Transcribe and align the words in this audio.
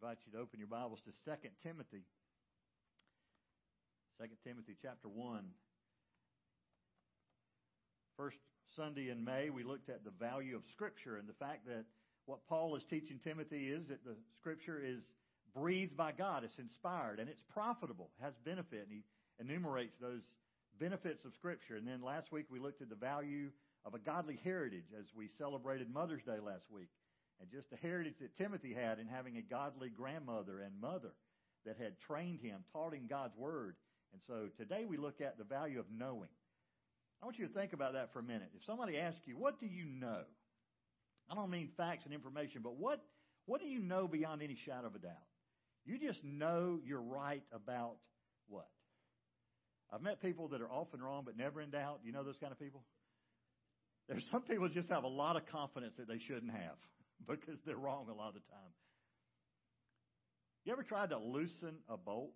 invite 0.00 0.18
you 0.24 0.32
to 0.32 0.38
open 0.38 0.58
your 0.58 0.68
Bibles 0.68 1.00
to 1.04 1.12
2 1.28 1.36
Timothy. 1.62 2.00
2 4.18 4.28
Timothy 4.48 4.72
chapter 4.80 5.08
1. 5.08 5.44
First 8.16 8.38
Sunday 8.76 9.10
in 9.10 9.22
May, 9.22 9.50
we 9.50 9.62
looked 9.62 9.90
at 9.90 10.02
the 10.02 10.12
value 10.18 10.56
of 10.56 10.62
Scripture 10.72 11.18
and 11.18 11.28
the 11.28 11.36
fact 11.36 11.66
that 11.66 11.84
what 12.24 12.46
Paul 12.48 12.76
is 12.76 12.82
teaching 12.88 13.20
Timothy 13.22 13.68
is 13.68 13.88
that 13.88 14.02
the 14.02 14.16
Scripture 14.40 14.80
is 14.82 15.00
breathed 15.54 15.98
by 15.98 16.12
God, 16.12 16.44
it's 16.44 16.58
inspired, 16.58 17.20
and 17.20 17.28
it's 17.28 17.42
profitable, 17.52 18.08
has 18.22 18.32
benefit. 18.42 18.88
And 18.88 18.92
he 18.92 19.04
enumerates 19.38 19.96
those 20.00 20.22
benefits 20.78 21.26
of 21.26 21.32
Scripture. 21.34 21.76
And 21.76 21.86
then 21.86 22.00
last 22.00 22.32
week, 22.32 22.46
we 22.48 22.58
looked 22.58 22.80
at 22.80 22.88
the 22.88 22.96
value 22.96 23.50
of 23.84 23.92
a 23.92 23.98
godly 23.98 24.40
heritage 24.42 24.88
as 24.98 25.04
we 25.14 25.28
celebrated 25.36 25.92
Mother's 25.92 26.22
Day 26.24 26.40
last 26.42 26.64
week 26.72 26.88
and 27.40 27.50
just 27.50 27.70
the 27.70 27.76
heritage 27.76 28.14
that 28.20 28.36
Timothy 28.36 28.74
had 28.74 28.98
in 28.98 29.06
having 29.06 29.36
a 29.36 29.42
godly 29.42 29.88
grandmother 29.88 30.60
and 30.60 30.80
mother 30.80 31.12
that 31.64 31.76
had 31.78 31.98
trained 32.06 32.40
him, 32.40 32.64
taught 32.72 32.94
him 32.94 33.06
God's 33.08 33.36
Word. 33.36 33.76
And 34.12 34.20
so 34.26 34.48
today 34.58 34.84
we 34.88 34.96
look 34.96 35.20
at 35.20 35.38
the 35.38 35.44
value 35.44 35.78
of 35.78 35.86
knowing. 35.90 36.28
I 37.22 37.26
want 37.26 37.38
you 37.38 37.46
to 37.46 37.52
think 37.52 37.72
about 37.72 37.94
that 37.94 38.12
for 38.12 38.20
a 38.20 38.22
minute. 38.22 38.50
If 38.54 38.64
somebody 38.64 38.98
asks 38.98 39.20
you, 39.26 39.36
what 39.36 39.60
do 39.60 39.66
you 39.66 39.84
know? 39.84 40.22
I 41.30 41.34
don't 41.34 41.50
mean 41.50 41.68
facts 41.76 42.02
and 42.04 42.14
information, 42.14 42.60
but 42.62 42.76
what, 42.76 43.00
what 43.46 43.60
do 43.60 43.66
you 43.66 43.78
know 43.78 44.08
beyond 44.08 44.42
any 44.42 44.56
shadow 44.64 44.86
of 44.86 44.94
a 44.94 44.98
doubt? 44.98 45.12
You 45.84 45.98
just 45.98 46.22
know 46.24 46.78
you're 46.84 47.00
right 47.00 47.42
about 47.52 47.96
what? 48.48 48.68
I've 49.92 50.02
met 50.02 50.22
people 50.22 50.48
that 50.48 50.60
are 50.60 50.70
often 50.70 51.00
wrong 51.02 51.22
but 51.24 51.36
never 51.36 51.60
in 51.60 51.70
doubt. 51.70 52.00
You 52.04 52.12
know 52.12 52.22
those 52.22 52.36
kind 52.40 52.52
of 52.52 52.58
people? 52.58 52.82
There's 54.08 54.24
some 54.32 54.42
people 54.42 54.68
just 54.68 54.88
have 54.88 55.04
a 55.04 55.08
lot 55.08 55.36
of 55.36 55.42
confidence 55.46 55.94
that 55.98 56.08
they 56.08 56.18
shouldn't 56.26 56.52
have. 56.52 56.76
because 57.28 57.58
they're 57.66 57.76
wrong 57.76 58.06
a 58.10 58.14
lot 58.14 58.28
of 58.28 58.34
the 58.34 58.40
time. 58.40 58.72
You 60.64 60.72
ever 60.72 60.82
tried 60.82 61.10
to 61.10 61.18
loosen 61.18 61.76
a 61.88 61.96
bolt? 61.96 62.34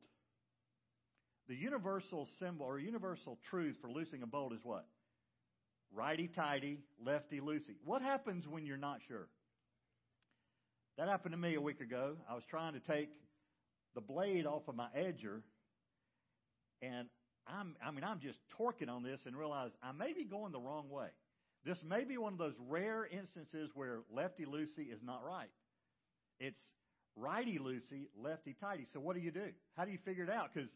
The 1.48 1.54
universal 1.54 2.27
symbol 2.38 2.64
or 2.66 2.78
universal 2.78 3.38
truth 3.50 3.77
for 3.80 3.90
loosening 3.90 4.22
a 4.22 4.27
bolt 4.27 4.55
is 4.55 4.60
what? 4.62 4.86
Righty 5.92 6.28
tighty, 6.28 6.78
lefty 7.05 7.40
loosey. 7.40 7.77
What 7.84 8.00
happens 8.00 8.48
when 8.48 8.64
you're 8.64 8.78
not 8.78 9.00
sure? 9.06 9.28
That 10.96 11.08
happened 11.08 11.32
to 11.32 11.38
me 11.38 11.55
a 11.55 11.60
week 11.60 11.80
ago. 11.80 12.16
I 12.28 12.34
was 12.34 12.44
trying 12.48 12.72
to 12.74 12.80
take 12.80 13.10
the 13.94 14.00
blade 14.00 14.46
off 14.46 14.62
of 14.68 14.74
my 14.74 14.88
edger, 14.96 15.42
and 16.80 17.08
I'm, 17.46 17.77
I 17.84 17.90
mean, 17.90 18.05
I'm 18.05 18.20
just 18.20 18.38
torquing 18.58 18.88
on 18.88 19.02
this 19.02 19.20
and 19.27 19.36
realize 19.36 19.70
I 19.82 19.92
may 19.92 20.12
be 20.12 20.24
going 20.24 20.52
the 20.52 20.60
wrong 20.60 20.88
way. 20.88 21.08
This 21.64 21.78
may 21.82 22.04
be 22.04 22.18
one 22.18 22.32
of 22.32 22.38
those 22.38 22.54
rare 22.68 23.06
instances 23.06 23.70
where 23.74 24.00
lefty 24.10 24.44
loosey 24.44 24.92
is 24.92 25.00
not 25.02 25.24
right. 25.24 25.50
It's 26.38 26.58
righty 27.16 27.58
loosey, 27.58 28.08
lefty 28.16 28.54
tighty. 28.60 28.86
So 28.92 29.00
what 29.00 29.16
do 29.16 29.22
you 29.22 29.30
do? 29.30 29.48
How 29.76 29.84
do 29.84 29.90
you 29.90 29.98
figure 30.04 30.24
it 30.24 30.30
out? 30.30 30.50
Because 30.52 30.68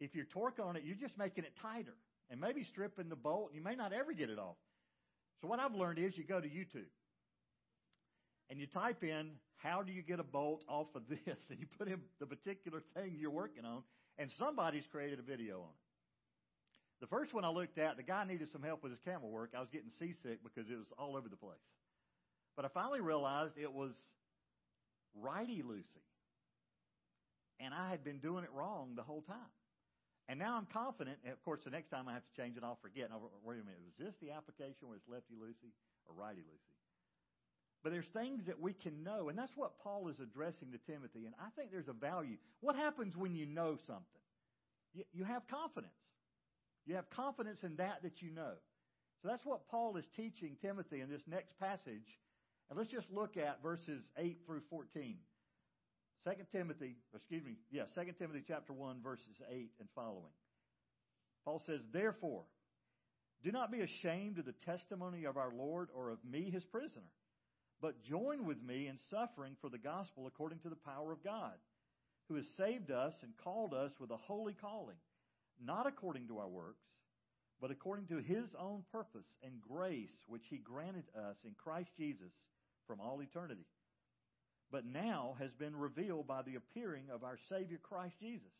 if 0.00 0.14
you're 0.14 0.24
torque 0.24 0.58
on 0.58 0.76
it, 0.76 0.82
you're 0.84 0.96
just 0.96 1.18
making 1.18 1.44
it 1.44 1.52
tighter 1.60 1.94
and 2.30 2.40
maybe 2.40 2.64
stripping 2.64 3.08
the 3.08 3.16
bolt. 3.16 3.48
And 3.48 3.56
you 3.56 3.62
may 3.62 3.74
not 3.74 3.92
ever 3.92 4.12
get 4.12 4.30
it 4.30 4.38
off. 4.38 4.56
So 5.40 5.48
what 5.48 5.60
I've 5.60 5.74
learned 5.74 5.98
is 5.98 6.16
you 6.16 6.24
go 6.24 6.40
to 6.40 6.48
YouTube 6.48 6.88
and 8.48 8.58
you 8.58 8.66
type 8.66 9.02
in 9.02 9.32
how 9.56 9.82
do 9.82 9.92
you 9.92 10.02
get 10.02 10.20
a 10.20 10.24
bolt 10.24 10.62
off 10.68 10.86
of 10.94 11.02
this 11.08 11.38
and 11.50 11.58
you 11.58 11.66
put 11.78 11.88
in 11.88 12.00
the 12.18 12.26
particular 12.26 12.82
thing 12.94 13.16
you're 13.18 13.30
working 13.30 13.64
on 13.64 13.82
and 14.18 14.30
somebody's 14.38 14.84
created 14.90 15.18
a 15.18 15.22
video 15.22 15.56
on 15.56 15.68
it. 15.68 15.93
The 17.00 17.06
first 17.06 17.34
one 17.34 17.44
I 17.44 17.50
looked 17.50 17.78
at, 17.78 17.96
the 17.96 18.02
guy 18.02 18.24
needed 18.24 18.50
some 18.50 18.62
help 18.62 18.82
with 18.82 18.92
his 18.92 19.00
camera 19.04 19.28
work. 19.28 19.52
I 19.56 19.60
was 19.60 19.68
getting 19.70 19.90
seasick 19.98 20.42
because 20.42 20.70
it 20.70 20.76
was 20.76 20.86
all 20.98 21.16
over 21.16 21.28
the 21.28 21.36
place. 21.36 21.56
But 22.56 22.64
I 22.64 22.68
finally 22.68 23.00
realized 23.00 23.54
it 23.56 23.72
was 23.72 23.92
righty 25.14 25.62
loosey. 25.62 26.04
And 27.60 27.74
I 27.74 27.90
had 27.90 28.04
been 28.04 28.18
doing 28.18 28.44
it 28.44 28.50
wrong 28.52 28.94
the 28.96 29.02
whole 29.02 29.22
time. 29.22 29.52
And 30.28 30.38
now 30.38 30.56
I'm 30.56 30.66
confident. 30.66 31.18
And 31.24 31.32
of 31.32 31.42
course, 31.44 31.60
the 31.64 31.70
next 31.70 31.90
time 31.90 32.08
I 32.08 32.14
have 32.14 32.24
to 32.24 32.40
change 32.40 32.56
it, 32.56 32.64
I'll 32.64 32.78
forget. 32.80 33.10
Now, 33.10 33.20
wait 33.44 33.60
a 33.60 33.64
minute. 33.64 33.80
Was 33.84 33.94
this 33.98 34.14
the 34.20 34.32
application 34.32 34.88
where 34.88 34.96
it's 34.96 35.08
lefty 35.08 35.34
loosey 35.34 35.74
or 36.06 36.14
righty 36.16 36.40
loosey? 36.40 36.74
But 37.82 37.92
there's 37.92 38.06
things 38.06 38.46
that 38.46 38.60
we 38.60 38.72
can 38.72 39.04
know. 39.04 39.28
And 39.28 39.38
that's 39.38 39.52
what 39.56 39.78
Paul 39.82 40.08
is 40.08 40.18
addressing 40.18 40.72
to 40.72 40.78
Timothy. 40.90 41.26
And 41.26 41.34
I 41.38 41.50
think 41.54 41.70
there's 41.70 41.88
a 41.88 41.92
value. 41.92 42.38
What 42.60 42.76
happens 42.76 43.14
when 43.16 43.34
you 43.34 43.44
know 43.44 43.76
something? 43.86 44.24
You, 44.94 45.04
you 45.12 45.24
have 45.24 45.46
confidence. 45.48 45.92
You 46.86 46.96
have 46.96 47.08
confidence 47.10 47.60
in 47.62 47.76
that 47.76 48.02
that 48.02 48.20
you 48.20 48.30
know. 48.30 48.52
So 49.22 49.28
that's 49.28 49.44
what 49.44 49.68
Paul 49.68 49.96
is 49.96 50.04
teaching 50.16 50.56
Timothy 50.60 51.00
in 51.00 51.08
this 51.08 51.22
next 51.26 51.58
passage. 51.58 52.06
And 52.68 52.78
let's 52.78 52.90
just 52.90 53.10
look 53.10 53.36
at 53.36 53.62
verses 53.62 54.02
8 54.18 54.38
through 54.46 54.62
14. 54.70 55.16
2 56.24 56.30
Timothy, 56.52 56.96
excuse 57.14 57.44
me, 57.44 57.56
yeah, 57.70 57.84
2 57.94 58.12
Timothy 58.18 58.42
chapter 58.46 58.72
1, 58.72 59.02
verses 59.02 59.36
8 59.50 59.70
and 59.80 59.88
following. 59.94 60.32
Paul 61.44 61.62
says, 61.66 61.80
Therefore, 61.92 62.44
do 63.42 63.52
not 63.52 63.70
be 63.70 63.80
ashamed 63.80 64.38
of 64.38 64.46
the 64.46 64.54
testimony 64.64 65.24
of 65.24 65.36
our 65.36 65.52
Lord 65.54 65.88
or 65.94 66.10
of 66.10 66.18
me, 66.24 66.50
his 66.50 66.64
prisoner, 66.64 67.10
but 67.82 68.02
join 68.04 68.46
with 68.46 68.62
me 68.62 68.88
in 68.88 68.98
suffering 69.10 69.56
for 69.60 69.68
the 69.68 69.78
gospel 69.78 70.26
according 70.26 70.60
to 70.60 70.70
the 70.70 70.76
power 70.76 71.12
of 71.12 71.22
God, 71.22 71.52
who 72.28 72.36
has 72.36 72.46
saved 72.56 72.90
us 72.90 73.12
and 73.22 73.32
called 73.42 73.74
us 73.74 73.92
with 74.00 74.10
a 74.10 74.16
holy 74.16 74.54
calling 74.54 74.96
not 75.62 75.86
according 75.86 76.28
to 76.28 76.38
our 76.38 76.48
works, 76.48 76.84
but 77.60 77.70
according 77.70 78.06
to 78.06 78.18
his 78.18 78.48
own 78.58 78.82
purpose 78.92 79.26
and 79.42 79.60
grace 79.60 80.14
which 80.26 80.44
he 80.50 80.58
granted 80.58 81.04
us 81.16 81.36
in 81.44 81.52
Christ 81.56 81.90
Jesus 81.96 82.32
from 82.86 83.00
all 83.00 83.22
eternity. 83.22 83.66
But 84.70 84.84
now 84.84 85.36
has 85.38 85.52
been 85.58 85.76
revealed 85.76 86.26
by 86.26 86.42
the 86.42 86.56
appearing 86.56 87.04
of 87.12 87.22
our 87.22 87.38
Savior 87.48 87.78
Christ 87.82 88.16
Jesus, 88.20 88.52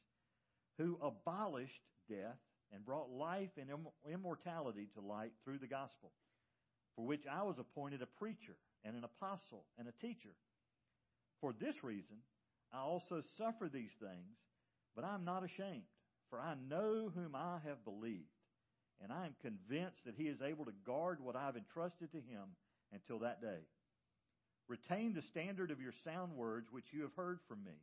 who 0.78 0.98
abolished 1.02 1.82
death 2.08 2.38
and 2.72 2.84
brought 2.84 3.10
life 3.10 3.50
and 3.58 3.68
immortality 4.12 4.88
to 4.94 5.00
light 5.00 5.32
through 5.44 5.58
the 5.58 5.66
gospel, 5.66 6.12
for 6.96 7.04
which 7.04 7.22
I 7.30 7.42
was 7.42 7.56
appointed 7.58 8.02
a 8.02 8.06
preacher 8.06 8.56
and 8.84 8.96
an 8.96 9.04
apostle 9.04 9.64
and 9.78 9.88
a 9.88 10.06
teacher. 10.06 10.34
For 11.40 11.52
this 11.52 11.74
reason, 11.82 12.16
I 12.72 12.78
also 12.78 13.22
suffer 13.36 13.68
these 13.68 13.92
things, 14.00 14.38
but 14.94 15.04
I 15.04 15.14
am 15.14 15.24
not 15.24 15.44
ashamed 15.44 15.82
for 16.34 16.40
I 16.40 16.54
know 16.68 17.12
whom 17.14 17.36
I 17.36 17.58
have 17.64 17.84
believed, 17.84 18.26
and 19.00 19.12
I 19.12 19.26
am 19.26 19.36
convinced 19.40 20.04
that 20.04 20.16
he 20.16 20.24
is 20.24 20.42
able 20.42 20.64
to 20.64 20.72
guard 20.84 21.20
what 21.20 21.36
I 21.36 21.46
have 21.46 21.56
entrusted 21.56 22.10
to 22.10 22.18
him 22.18 22.58
until 22.92 23.20
that 23.20 23.40
day. 23.40 23.62
Retain 24.66 25.14
the 25.14 25.22
standard 25.22 25.70
of 25.70 25.80
your 25.80 25.92
sound 26.02 26.32
words 26.32 26.66
which 26.72 26.86
you 26.90 27.02
have 27.02 27.14
heard 27.16 27.38
from 27.46 27.62
me, 27.62 27.78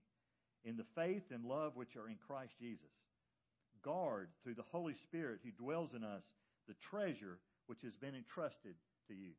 in 0.66 0.76
the 0.76 0.86
faith 0.96 1.24
and 1.32 1.46
love 1.46 1.78
which 1.78 1.96
are 1.96 2.10
in 2.10 2.18
Christ 2.28 2.52
Jesus. 2.60 2.92
Guard 3.84 4.28
through 4.44 4.56
the 4.56 4.68
Holy 4.72 4.96
Spirit 5.04 5.40
who 5.46 5.52
dwells 5.52 5.92
in 5.96 6.04
us 6.04 6.24
the 6.68 6.76
treasure 6.90 7.40
which 7.68 7.82
has 7.84 7.94
been 8.02 8.16
entrusted 8.16 8.76
to 9.08 9.14
you. 9.14 9.32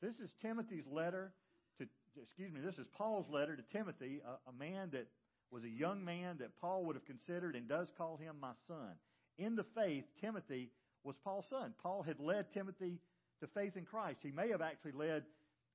This 0.00 0.16
is 0.24 0.30
Timothy's 0.40 0.86
letter 0.90 1.32
to, 1.78 1.86
excuse 2.22 2.50
me, 2.50 2.60
this 2.60 2.78
is 2.78 2.86
Paul's 2.96 3.28
letter 3.30 3.56
to 3.56 3.62
Timothy, 3.76 4.20
a, 4.24 4.48
a 4.48 4.52
man 4.58 4.88
that 4.92 5.06
was 5.50 5.64
a 5.64 5.68
young 5.68 6.04
man 6.04 6.36
that 6.38 6.58
Paul 6.60 6.84
would 6.84 6.96
have 6.96 7.06
considered 7.06 7.56
and 7.56 7.68
does 7.68 7.88
call 7.96 8.16
him 8.16 8.36
my 8.40 8.52
son. 8.66 8.94
In 9.38 9.56
the 9.56 9.66
faith, 9.74 10.04
Timothy 10.20 10.70
was 11.04 11.16
Paul's 11.22 11.46
son. 11.48 11.74
Paul 11.82 12.02
had 12.02 12.18
led 12.18 12.52
Timothy 12.52 12.98
to 13.40 13.46
faith 13.48 13.76
in 13.76 13.84
Christ. 13.84 14.20
He 14.22 14.32
may 14.32 14.50
have 14.50 14.62
actually 14.62 14.92
led 14.92 15.24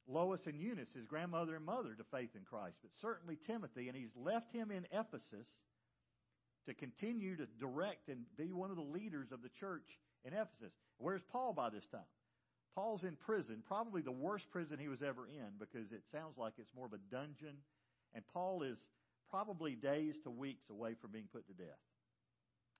Lois 0.07 0.41
and 0.45 0.59
Eunice, 0.59 0.89
his 0.93 1.05
grandmother 1.05 1.55
and 1.55 1.65
mother, 1.65 1.93
to 1.95 2.03
faith 2.11 2.31
in 2.35 2.43
Christ, 2.43 2.75
but 2.81 2.91
certainly 3.01 3.37
Timothy, 3.47 3.87
and 3.87 3.95
he's 3.95 4.15
left 4.15 4.51
him 4.53 4.71
in 4.71 4.87
Ephesus 4.91 5.47
to 6.65 6.73
continue 6.73 7.37
to 7.37 7.45
direct 7.59 8.09
and 8.09 8.25
be 8.37 8.51
one 8.51 8.71
of 8.71 8.75
the 8.75 8.81
leaders 8.81 9.31
of 9.31 9.41
the 9.41 9.49
church 9.59 9.85
in 10.25 10.33
Ephesus. 10.33 10.73
Where's 10.97 11.21
Paul 11.31 11.53
by 11.53 11.69
this 11.69 11.85
time? 11.91 12.01
Paul's 12.75 13.03
in 13.03 13.15
prison, 13.15 13.63
probably 13.67 14.01
the 14.01 14.11
worst 14.11 14.49
prison 14.51 14.77
he 14.79 14.87
was 14.87 15.01
ever 15.01 15.27
in 15.27 15.57
because 15.59 15.91
it 15.91 16.03
sounds 16.11 16.37
like 16.37 16.53
it's 16.57 16.73
more 16.75 16.85
of 16.85 16.93
a 16.93 16.99
dungeon. 17.11 17.57
And 18.13 18.23
Paul 18.33 18.63
is 18.63 18.77
probably 19.31 19.75
days 19.75 20.15
to 20.23 20.29
weeks 20.29 20.69
away 20.69 20.95
from 21.01 21.11
being 21.11 21.27
put 21.31 21.47
to 21.47 21.53
death. 21.53 21.81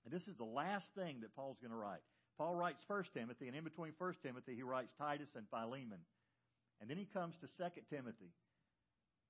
And 0.04 0.12
this 0.12 0.28
is 0.28 0.36
the 0.36 0.44
last 0.44 0.86
thing 0.94 1.20
that 1.22 1.34
Paul's 1.34 1.58
going 1.60 1.70
to 1.72 1.76
write. 1.76 2.02
Paul 2.38 2.54
writes 2.54 2.82
First 2.86 3.14
Timothy, 3.14 3.48
and 3.48 3.56
in 3.56 3.64
between 3.64 3.92
First 3.98 4.22
Timothy, 4.22 4.54
he 4.54 4.62
writes 4.62 4.92
Titus 4.98 5.28
and 5.34 5.46
Philemon. 5.50 6.00
And 6.80 6.90
then 6.90 6.98
he 6.98 7.06
comes 7.06 7.34
to 7.40 7.48
Second 7.56 7.84
Timothy. 7.88 8.30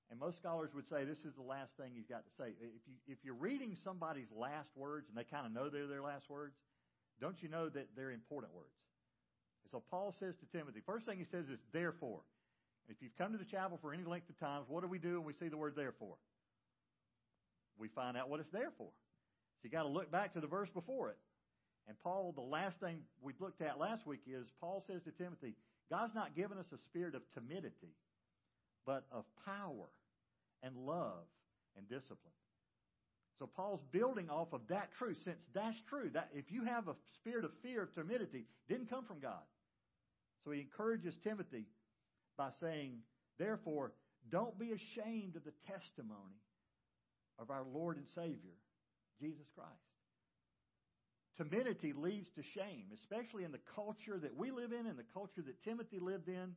And 0.09 0.19
most 0.19 0.37
scholars 0.37 0.71
would 0.75 0.87
say 0.89 1.05
this 1.05 1.23
is 1.25 1.33
the 1.35 1.45
last 1.45 1.71
thing 1.79 1.91
he's 1.95 2.09
got 2.09 2.23
to 2.25 2.33
say. 2.37 2.53
If, 2.59 2.83
you, 2.85 2.95
if 3.07 3.17
you're 3.23 3.39
reading 3.39 3.77
somebody's 3.83 4.31
last 4.35 4.69
words 4.75 5.07
and 5.09 5.17
they 5.17 5.23
kind 5.23 5.45
of 5.45 5.53
know 5.53 5.69
they're 5.69 5.87
their 5.87 6.01
last 6.01 6.29
words, 6.29 6.53
don't 7.21 7.41
you 7.41 7.49
know 7.49 7.69
that 7.69 7.87
they're 7.95 8.11
important 8.11 8.53
words? 8.53 8.75
And 9.63 9.71
so 9.71 9.81
Paul 9.89 10.13
says 10.19 10.35
to 10.37 10.57
Timothy, 10.57 10.81
first 10.85 11.05
thing 11.05 11.17
he 11.17 11.25
says 11.25 11.45
is, 11.49 11.59
therefore. 11.71 12.21
If 12.89 12.97
you've 13.01 13.15
come 13.17 13.31
to 13.31 13.37
the 13.37 13.45
chapel 13.45 13.79
for 13.81 13.93
any 13.93 14.03
length 14.03 14.29
of 14.29 14.37
time, 14.39 14.63
what 14.67 14.81
do 14.81 14.87
we 14.87 14.99
do 14.99 15.17
when 15.17 15.27
we 15.27 15.33
see 15.33 15.47
the 15.47 15.57
word 15.57 15.73
therefore? 15.75 16.15
We 17.77 17.87
find 17.89 18.17
out 18.17 18.29
what 18.29 18.39
it's 18.39 18.51
there 18.51 18.71
for. 18.77 18.87
So 18.87 19.63
you 19.63 19.69
got 19.69 19.83
to 19.83 19.89
look 19.89 20.11
back 20.11 20.33
to 20.33 20.41
the 20.41 20.47
verse 20.47 20.69
before 20.73 21.09
it. 21.09 21.17
And 21.87 21.97
Paul, 21.99 22.33
the 22.35 22.41
last 22.41 22.79
thing 22.79 22.99
we 23.21 23.33
looked 23.39 23.61
at 23.61 23.79
last 23.79 24.07
week 24.07 24.21
is 24.27 24.45
Paul 24.61 24.83
says 24.87 25.01
to 25.03 25.11
Timothy, 25.11 25.55
God's 25.89 26.15
not 26.15 26.35
given 26.35 26.57
us 26.57 26.65
a 26.73 26.77
spirit 26.89 27.15
of 27.15 27.21
timidity, 27.33 27.93
but 28.85 29.05
of 29.11 29.25
power 29.45 29.89
and 30.61 30.75
love 30.77 31.27
and 31.77 31.87
discipline. 31.89 32.33
So 33.39 33.49
Paul's 33.53 33.81
building 33.91 34.29
off 34.29 34.53
of 34.53 34.61
that 34.69 34.89
truth, 34.97 35.17
since 35.25 35.41
that's 35.53 35.77
true. 35.89 36.09
That 36.13 36.29
if 36.33 36.45
you 36.51 36.63
have 36.63 36.87
a 36.87 36.95
spirit 37.15 37.43
of 37.43 37.51
fear, 37.61 37.83
of 37.83 37.93
timidity, 37.93 38.45
didn't 38.69 38.89
come 38.89 39.05
from 39.05 39.19
God. 39.19 39.43
So 40.45 40.51
he 40.51 40.61
encourages 40.61 41.15
Timothy 41.23 41.65
by 42.37 42.49
saying, 42.61 42.99
therefore, 43.39 43.91
don't 44.31 44.57
be 44.57 44.71
ashamed 44.71 45.35
of 45.35 45.43
the 45.43 45.53
testimony 45.67 46.39
of 47.39 47.49
our 47.49 47.63
Lord 47.73 47.97
and 47.97 48.05
Savior, 48.15 48.57
Jesus 49.19 49.45
Christ. 49.55 49.71
Timidity 51.37 51.93
leads 51.93 52.27
to 52.35 52.43
shame, 52.53 52.85
especially 52.93 53.43
in 53.43 53.51
the 53.51 53.63
culture 53.75 54.19
that 54.21 54.37
we 54.37 54.51
live 54.51 54.71
in 54.71 54.85
and 54.85 54.97
the 54.97 55.09
culture 55.13 55.41
that 55.45 55.63
Timothy 55.63 55.99
lived 55.99 56.29
in. 56.29 56.53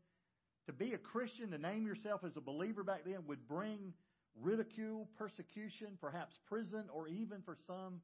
To 0.66 0.72
be 0.72 0.92
a 0.92 0.98
Christian, 0.98 1.50
to 1.52 1.58
name 1.58 1.86
yourself 1.86 2.22
as 2.24 2.36
a 2.36 2.40
believer 2.40 2.82
back 2.82 3.04
then, 3.06 3.26
would 3.26 3.48
bring 3.48 3.94
ridicule, 4.42 5.08
persecution, 5.16 5.96
perhaps 6.00 6.34
prison, 6.48 6.84
or 6.92 7.08
even 7.08 7.40
for 7.44 7.56
some, 7.66 8.00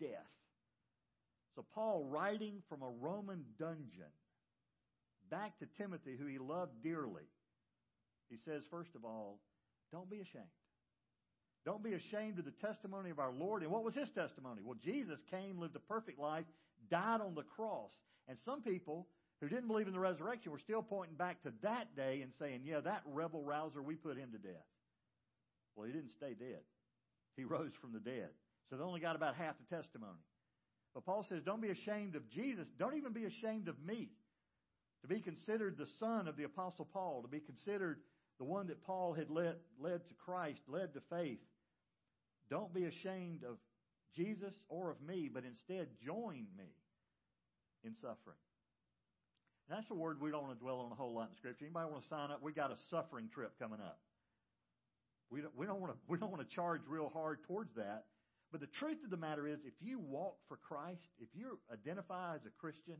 death. 0.00 0.32
So, 1.54 1.64
Paul, 1.74 2.04
writing 2.04 2.62
from 2.68 2.82
a 2.82 2.90
Roman 3.00 3.44
dungeon 3.58 4.12
back 5.30 5.58
to 5.58 5.66
Timothy, 5.78 6.16
who 6.18 6.26
he 6.26 6.38
loved 6.38 6.82
dearly, 6.82 7.28
he 8.28 8.36
says, 8.44 8.62
first 8.70 8.90
of 8.94 9.04
all, 9.04 9.38
don't 9.92 10.10
be 10.10 10.16
ashamed. 10.16 10.44
Don't 11.66 11.82
be 11.82 11.94
ashamed 11.94 12.38
of 12.38 12.44
the 12.44 12.52
testimony 12.64 13.10
of 13.10 13.18
our 13.18 13.32
Lord. 13.32 13.64
And 13.64 13.72
what 13.72 13.82
was 13.82 13.96
his 13.96 14.08
testimony? 14.10 14.62
Well, 14.64 14.78
Jesus 14.84 15.18
came, 15.32 15.58
lived 15.58 15.74
a 15.74 15.80
perfect 15.80 16.20
life, 16.20 16.44
died 16.88 17.20
on 17.20 17.34
the 17.34 17.42
cross. 17.42 17.90
And 18.28 18.38
some 18.44 18.62
people 18.62 19.08
who 19.40 19.48
didn't 19.48 19.66
believe 19.66 19.88
in 19.88 19.92
the 19.92 19.98
resurrection 19.98 20.52
were 20.52 20.60
still 20.60 20.80
pointing 20.80 21.16
back 21.16 21.42
to 21.42 21.52
that 21.62 21.96
day 21.96 22.20
and 22.22 22.30
saying, 22.38 22.60
yeah, 22.64 22.78
that 22.80 23.02
rebel 23.04 23.42
rouser, 23.42 23.82
we 23.82 23.96
put 23.96 24.16
him 24.16 24.30
to 24.30 24.38
death. 24.38 24.64
Well, 25.74 25.88
he 25.88 25.92
didn't 25.92 26.12
stay 26.12 26.34
dead. 26.38 26.60
He 27.36 27.42
rose 27.44 27.72
from 27.80 27.92
the 27.92 27.98
dead. 27.98 28.28
So 28.70 28.76
they 28.76 28.84
only 28.84 29.00
got 29.00 29.16
about 29.16 29.34
half 29.34 29.56
the 29.58 29.76
testimony. 29.76 30.22
But 30.94 31.04
Paul 31.04 31.26
says, 31.28 31.42
don't 31.44 31.60
be 31.60 31.70
ashamed 31.70 32.14
of 32.14 32.30
Jesus. 32.30 32.66
Don't 32.78 32.96
even 32.96 33.12
be 33.12 33.24
ashamed 33.24 33.66
of 33.66 33.74
me. 33.84 34.10
To 35.02 35.08
be 35.08 35.20
considered 35.20 35.76
the 35.76 35.88
son 35.98 36.28
of 36.28 36.36
the 36.36 36.44
Apostle 36.44 36.88
Paul, 36.92 37.22
to 37.22 37.28
be 37.28 37.40
considered 37.40 37.98
the 38.38 38.44
one 38.44 38.68
that 38.68 38.84
Paul 38.84 39.14
had 39.14 39.30
led, 39.30 39.56
led 39.80 40.06
to 40.08 40.14
Christ, 40.14 40.60
led 40.68 40.94
to 40.94 41.00
faith. 41.10 41.40
Don't 42.50 42.72
be 42.72 42.84
ashamed 42.84 43.42
of 43.44 43.56
Jesus 44.14 44.54
or 44.68 44.90
of 44.90 45.00
me, 45.00 45.30
but 45.32 45.44
instead 45.44 45.88
join 46.04 46.46
me 46.56 46.72
in 47.84 47.94
suffering. 48.00 48.38
And 49.68 49.78
that's 49.78 49.90
a 49.90 49.94
word 49.94 50.20
we 50.20 50.30
don't 50.30 50.42
want 50.42 50.54
to 50.58 50.62
dwell 50.62 50.80
on 50.80 50.92
a 50.92 50.94
whole 50.94 51.14
lot 51.14 51.28
in 51.30 51.36
Scripture. 51.36 51.64
Anybody 51.64 51.90
want 51.90 52.02
to 52.02 52.08
sign 52.08 52.30
up? 52.30 52.42
We 52.42 52.52
got 52.52 52.70
a 52.70 52.76
suffering 52.90 53.28
trip 53.32 53.52
coming 53.58 53.80
up. 53.80 53.98
We 55.30 55.40
don't, 55.40 55.56
we 55.56 55.66
don't 55.66 55.80
want 55.80 55.92
to 55.92 55.98
we 56.06 56.18
don't 56.18 56.30
want 56.30 56.48
to 56.48 56.54
charge 56.54 56.82
real 56.86 57.10
hard 57.12 57.42
towards 57.48 57.74
that. 57.74 58.04
But 58.52 58.60
the 58.60 58.70
truth 58.78 59.02
of 59.02 59.10
the 59.10 59.16
matter 59.16 59.48
is, 59.48 59.58
if 59.66 59.74
you 59.80 59.98
walk 59.98 60.36
for 60.46 60.56
Christ, 60.56 61.02
if 61.18 61.28
you 61.34 61.58
identify 61.72 62.36
as 62.36 62.46
a 62.46 62.54
Christian, 62.60 62.94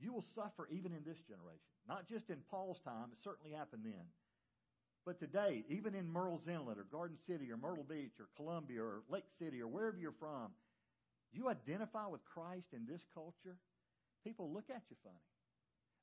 you 0.00 0.14
will 0.14 0.24
suffer 0.34 0.66
even 0.72 0.92
in 0.92 1.04
this 1.04 1.20
generation. 1.28 1.68
Not 1.86 2.08
just 2.08 2.30
in 2.30 2.38
Paul's 2.50 2.80
time; 2.80 3.12
it 3.12 3.18
certainly 3.22 3.52
happened 3.52 3.82
then. 3.84 4.08
But 5.06 5.18
today, 5.18 5.64
even 5.68 5.94
in 5.94 6.12
Murrells 6.12 6.48
Inlet 6.48 6.78
or 6.78 6.86
Garden 6.92 7.16
City 7.26 7.50
or 7.50 7.56
Myrtle 7.56 7.86
Beach 7.88 8.12
or 8.20 8.28
Columbia 8.36 8.82
or 8.82 9.02
Lake 9.08 9.24
City 9.38 9.60
or 9.62 9.66
wherever 9.66 9.96
you're 9.96 10.12
from, 10.20 10.52
you 11.32 11.48
identify 11.48 12.06
with 12.06 12.20
Christ 12.24 12.66
in 12.72 12.86
this 12.86 13.00
culture, 13.14 13.56
people 14.24 14.52
look 14.52 14.68
at 14.68 14.82
you 14.90 14.96
funny. 15.02 15.24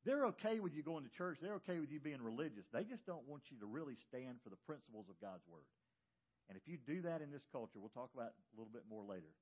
They're 0.05 0.25
okay 0.37 0.59
with 0.59 0.73
you 0.73 0.81
going 0.81 1.03
to 1.03 1.11
church. 1.11 1.37
They're 1.41 1.59
okay 1.65 1.79
with 1.79 1.91
you 1.91 1.99
being 1.99 2.21
religious. 2.21 2.65
They 2.71 2.83
just 2.83 3.05
don't 3.05 3.27
want 3.27 3.43
you 3.51 3.59
to 3.59 3.67
really 3.67 3.99
stand 4.07 4.39
for 4.43 4.49
the 4.49 4.61
principles 4.65 5.05
of 5.09 5.19
God's 5.19 5.43
Word. 5.51 5.67
And 6.47 6.55
if 6.55 6.63
you 6.63 6.79
do 6.79 7.03
that 7.03 7.21
in 7.21 7.29
this 7.29 7.43
culture, 7.51 7.77
we'll 7.77 7.91
talk 7.91 8.09
about 8.15 8.31
a 8.31 8.53
little 8.55 8.71
bit 8.71 8.87
more 8.89 9.03
later. 9.03 9.35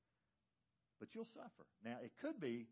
But 0.99 1.13
you'll 1.13 1.29
suffer. 1.37 1.69
Now, 1.85 2.01
it 2.01 2.17
could 2.17 2.41
be 2.41 2.65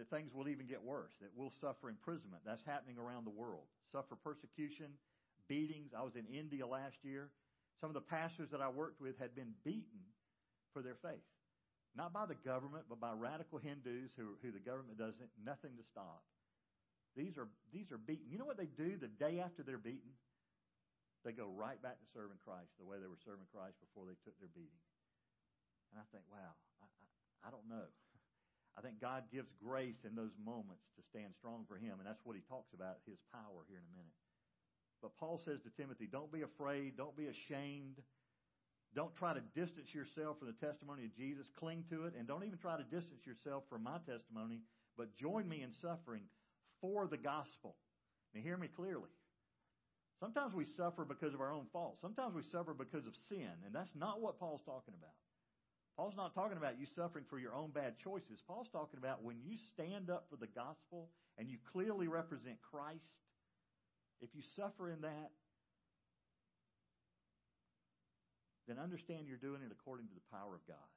that 0.00 0.08
things 0.08 0.32
will 0.32 0.48
even 0.48 0.66
get 0.66 0.80
worse, 0.80 1.12
that 1.20 1.30
we'll 1.36 1.52
suffer 1.60 1.88
imprisonment. 1.88 2.40
That's 2.44 2.64
happening 2.64 2.96
around 2.96 3.28
the 3.28 3.36
world. 3.36 3.68
Suffer 3.92 4.16
persecution, 4.16 4.96
beatings. 5.48 5.92
I 5.96 6.02
was 6.02 6.14
in 6.16 6.26
India 6.26 6.66
last 6.66 6.96
year. 7.02 7.30
Some 7.80 7.90
of 7.90 7.94
the 7.94 8.04
pastors 8.04 8.48
that 8.52 8.60
I 8.60 8.68
worked 8.68 9.00
with 9.00 9.18
had 9.18 9.34
been 9.34 9.52
beaten 9.64 10.02
for 10.72 10.82
their 10.82 10.96
faith. 11.02 11.24
Not 11.96 12.12
by 12.12 12.28
the 12.28 12.36
government, 12.44 12.84
but 12.88 13.00
by 13.00 13.12
radical 13.16 13.58
Hindus 13.58 14.12
who, 14.16 14.36
who 14.44 14.52
the 14.52 14.60
government 14.60 15.00
does 15.00 15.16
nothing 15.40 15.72
to 15.80 15.84
stop. 15.88 16.24
These 17.16 17.40
are, 17.40 17.48
these 17.72 17.88
are 17.88 17.96
beaten. 17.96 18.28
You 18.28 18.36
know 18.36 18.44
what 18.44 18.60
they 18.60 18.68
do 18.68 19.00
the 19.00 19.08
day 19.08 19.40
after 19.40 19.64
they're 19.64 19.80
beaten? 19.80 20.12
They 21.24 21.32
go 21.32 21.48
right 21.48 21.80
back 21.80 21.96
to 21.96 22.06
serving 22.12 22.36
Christ 22.44 22.70
the 22.76 22.84
way 22.84 23.00
they 23.00 23.08
were 23.08 23.18
serving 23.24 23.48
Christ 23.48 23.80
before 23.80 24.04
they 24.04 24.14
took 24.22 24.36
their 24.36 24.52
beating. 24.52 24.84
And 25.90 25.96
I 25.96 26.06
think, 26.12 26.28
wow, 26.28 26.52
I, 26.78 26.86
I, 26.86 27.48
I 27.48 27.50
don't 27.50 27.64
know. 27.64 27.88
I 28.76 28.84
think 28.84 29.00
God 29.00 29.24
gives 29.32 29.48
grace 29.56 30.04
in 30.04 30.12
those 30.12 30.36
moments 30.36 30.84
to 31.00 31.02
stand 31.08 31.32
strong 31.40 31.64
for 31.64 31.80
Him, 31.80 31.96
and 31.96 32.04
that's 32.04 32.20
what 32.28 32.36
He 32.36 32.44
talks 32.44 32.76
about, 32.76 33.00
His 33.08 33.16
power 33.32 33.64
here 33.72 33.80
in 33.80 33.88
a 33.88 33.94
minute. 33.96 34.12
But 35.02 35.16
Paul 35.18 35.40
says 35.44 35.60
to 35.62 35.70
Timothy, 35.80 36.08
don't 36.10 36.32
be 36.32 36.42
afraid, 36.42 36.96
don't 36.96 37.16
be 37.16 37.26
ashamed. 37.26 38.00
Don't 38.94 39.14
try 39.16 39.34
to 39.34 39.40
distance 39.54 39.92
yourself 39.92 40.38
from 40.38 40.48
the 40.48 40.66
testimony 40.66 41.04
of 41.04 41.14
Jesus. 41.16 41.46
Cling 41.60 41.84
to 41.90 42.06
it, 42.06 42.14
and 42.18 42.26
don't 42.26 42.44
even 42.44 42.58
try 42.58 42.76
to 42.76 42.82
distance 42.84 43.26
yourself 43.26 43.64
from 43.68 43.82
my 43.82 43.98
testimony, 44.08 44.62
but 44.96 45.14
join 45.16 45.48
me 45.48 45.62
in 45.62 45.72
suffering 45.82 46.24
for 46.80 47.06
the 47.06 47.18
gospel. 47.18 47.76
Now, 48.34 48.40
hear 48.40 48.56
me 48.56 48.68
clearly. 48.68 49.12
Sometimes 50.18 50.54
we 50.54 50.64
suffer 50.76 51.04
because 51.04 51.34
of 51.34 51.42
our 51.42 51.52
own 51.52 51.66
fault. 51.72 51.98
Sometimes 52.00 52.34
we 52.34 52.42
suffer 52.50 52.72
because 52.72 53.04
of 53.06 53.12
sin, 53.28 53.52
and 53.66 53.74
that's 53.74 53.92
not 53.94 54.22
what 54.22 54.40
Paul's 54.40 54.64
talking 54.64 54.94
about. 54.96 55.12
Paul's 55.96 56.16
not 56.16 56.34
talking 56.34 56.56
about 56.56 56.78
you 56.80 56.86
suffering 56.96 57.24
for 57.28 57.38
your 57.38 57.54
own 57.54 57.70
bad 57.70 57.94
choices. 58.02 58.40
Paul's 58.46 58.68
talking 58.72 58.98
about 58.98 59.24
when 59.24 59.36
you 59.44 59.56
stand 59.72 60.10
up 60.10 60.26
for 60.28 60.36
the 60.36 60.48
gospel 60.48 61.08
and 61.38 61.48
you 61.48 61.56
clearly 61.72 62.08
represent 62.08 62.56
Christ 62.60 63.25
if 64.22 64.30
you 64.34 64.42
suffer 64.56 64.90
in 64.90 65.02
that, 65.02 65.30
then 68.68 68.78
understand 68.78 69.26
you're 69.28 69.36
doing 69.36 69.60
it 69.64 69.72
according 69.72 70.06
to 70.08 70.14
the 70.14 70.36
power 70.36 70.54
of 70.54 70.66
God. 70.66 70.90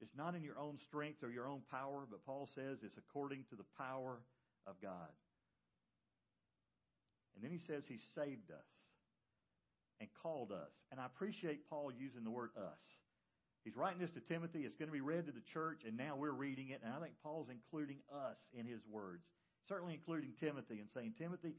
It's 0.00 0.14
not 0.16 0.34
in 0.34 0.42
your 0.42 0.58
own 0.58 0.78
strength 0.86 1.22
or 1.22 1.30
your 1.30 1.48
own 1.48 1.62
power, 1.70 2.06
but 2.08 2.24
Paul 2.24 2.48
says 2.54 2.78
it's 2.82 2.96
according 2.96 3.44
to 3.50 3.56
the 3.56 3.66
power 3.78 4.18
of 4.66 4.74
God. 4.80 5.12
And 7.34 7.42
then 7.42 7.50
he 7.50 7.60
says 7.66 7.82
he 7.88 7.98
saved 8.14 8.50
us 8.50 8.70
and 10.00 10.08
called 10.22 10.52
us. 10.52 10.70
And 10.90 11.00
I 11.00 11.06
appreciate 11.06 11.68
Paul 11.68 11.90
using 11.96 12.24
the 12.24 12.30
word 12.30 12.50
us. 12.56 12.82
He's 13.64 13.76
writing 13.76 14.00
this 14.00 14.10
to 14.12 14.20
Timothy. 14.20 14.60
It's 14.60 14.76
going 14.76 14.88
to 14.88 14.92
be 14.92 15.00
read 15.00 15.26
to 15.26 15.32
the 15.32 15.44
church, 15.52 15.82
and 15.86 15.96
now 15.96 16.16
we're 16.16 16.32
reading 16.32 16.68
it. 16.70 16.80
And 16.84 16.92
I 16.92 17.00
think 17.00 17.14
Paul's 17.22 17.48
including 17.50 17.98
us 18.12 18.36
in 18.52 18.66
his 18.66 18.80
words 18.90 19.24
certainly 19.68 19.94
including 19.94 20.32
Timothy, 20.40 20.80
and 20.80 20.88
saying, 20.94 21.14
Timothy, 21.18 21.54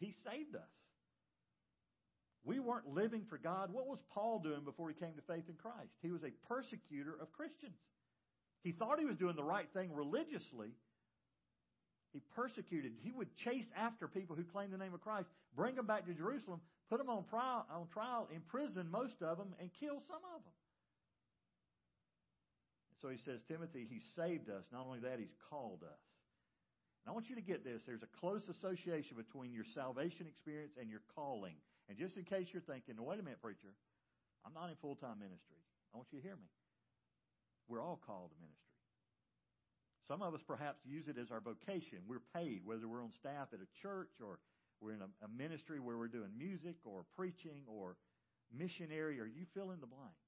he 0.00 0.14
saved 0.24 0.56
us. 0.56 0.74
We 2.42 2.58
weren't 2.58 2.88
living 2.88 3.26
for 3.28 3.36
God. 3.36 3.70
What 3.70 3.86
was 3.86 3.98
Paul 4.14 4.40
doing 4.40 4.64
before 4.64 4.88
he 4.88 4.94
came 4.94 5.14
to 5.14 5.22
faith 5.32 5.44
in 5.48 5.54
Christ? 5.60 5.92
He 6.00 6.10
was 6.10 6.24
a 6.24 6.32
persecutor 6.48 7.14
of 7.20 7.30
Christians. 7.32 7.76
He 8.64 8.72
thought 8.72 8.98
he 8.98 9.04
was 9.04 9.16
doing 9.16 9.36
the 9.36 9.44
right 9.44 9.68
thing 9.72 9.94
religiously. 9.94 10.72
He 12.12 12.22
persecuted. 12.34 12.92
He 13.02 13.12
would 13.12 13.28
chase 13.44 13.66
after 13.76 14.08
people 14.08 14.34
who 14.34 14.42
claimed 14.42 14.72
the 14.72 14.78
name 14.78 14.94
of 14.94 15.00
Christ, 15.00 15.28
bring 15.54 15.76
them 15.76 15.86
back 15.86 16.06
to 16.06 16.14
Jerusalem, 16.14 16.60
put 16.88 16.98
them 16.98 17.08
on 17.08 17.24
trial, 17.30 17.66
on 17.70 17.86
trial 17.92 18.28
imprison 18.34 18.90
most 18.90 19.22
of 19.22 19.38
them, 19.38 19.54
and 19.60 19.70
kill 19.78 20.02
some 20.08 20.24
of 20.34 20.42
them. 20.42 20.56
So 23.00 23.08
he 23.08 23.18
says, 23.24 23.40
Timothy, 23.48 23.86
he 23.88 24.00
saved 24.16 24.50
us. 24.50 24.64
Not 24.72 24.86
only 24.86 25.00
that, 25.00 25.18
he's 25.18 25.34
called 25.48 25.80
us. 25.84 26.09
And 27.04 27.10
I 27.10 27.12
want 27.12 27.28
you 27.28 27.36
to 27.36 27.44
get 27.44 27.64
this. 27.64 27.80
There's 27.86 28.04
a 28.04 28.12
close 28.20 28.42
association 28.48 29.16
between 29.16 29.52
your 29.52 29.64
salvation 29.74 30.26
experience 30.28 30.76
and 30.78 30.90
your 30.90 31.00
calling. 31.16 31.56
And 31.88 31.96
just 31.98 32.16
in 32.16 32.24
case 32.24 32.48
you're 32.52 32.62
thinking, 32.62 32.94
wait 33.00 33.18
a 33.18 33.22
minute, 33.22 33.40
preacher, 33.40 33.72
I'm 34.44 34.52
not 34.52 34.68
in 34.68 34.76
full 34.80 34.96
time 34.96 35.18
ministry. 35.18 35.60
I 35.92 35.96
want 35.96 36.08
you 36.12 36.20
to 36.20 36.24
hear 36.24 36.36
me. 36.36 36.48
We're 37.68 37.82
all 37.82 38.00
called 38.04 38.30
to 38.30 38.38
ministry. 38.38 38.60
Some 40.08 40.22
of 40.22 40.34
us 40.34 40.42
perhaps 40.46 40.82
use 40.84 41.06
it 41.06 41.16
as 41.18 41.30
our 41.30 41.40
vocation. 41.40 42.02
We're 42.06 42.24
paid, 42.34 42.62
whether 42.64 42.88
we're 42.88 43.02
on 43.02 43.14
staff 43.14 43.54
at 43.54 43.62
a 43.62 43.70
church 43.80 44.10
or 44.18 44.38
we're 44.80 44.92
in 44.92 45.02
a, 45.02 45.10
a 45.24 45.28
ministry 45.28 45.78
where 45.78 45.96
we're 45.96 46.10
doing 46.10 46.30
music 46.36 46.76
or 46.84 47.06
preaching 47.14 47.62
or 47.66 47.96
missionary 48.50 49.20
or 49.20 49.26
you 49.26 49.46
fill 49.54 49.70
in 49.70 49.80
the 49.80 49.86
blank. 49.86 50.18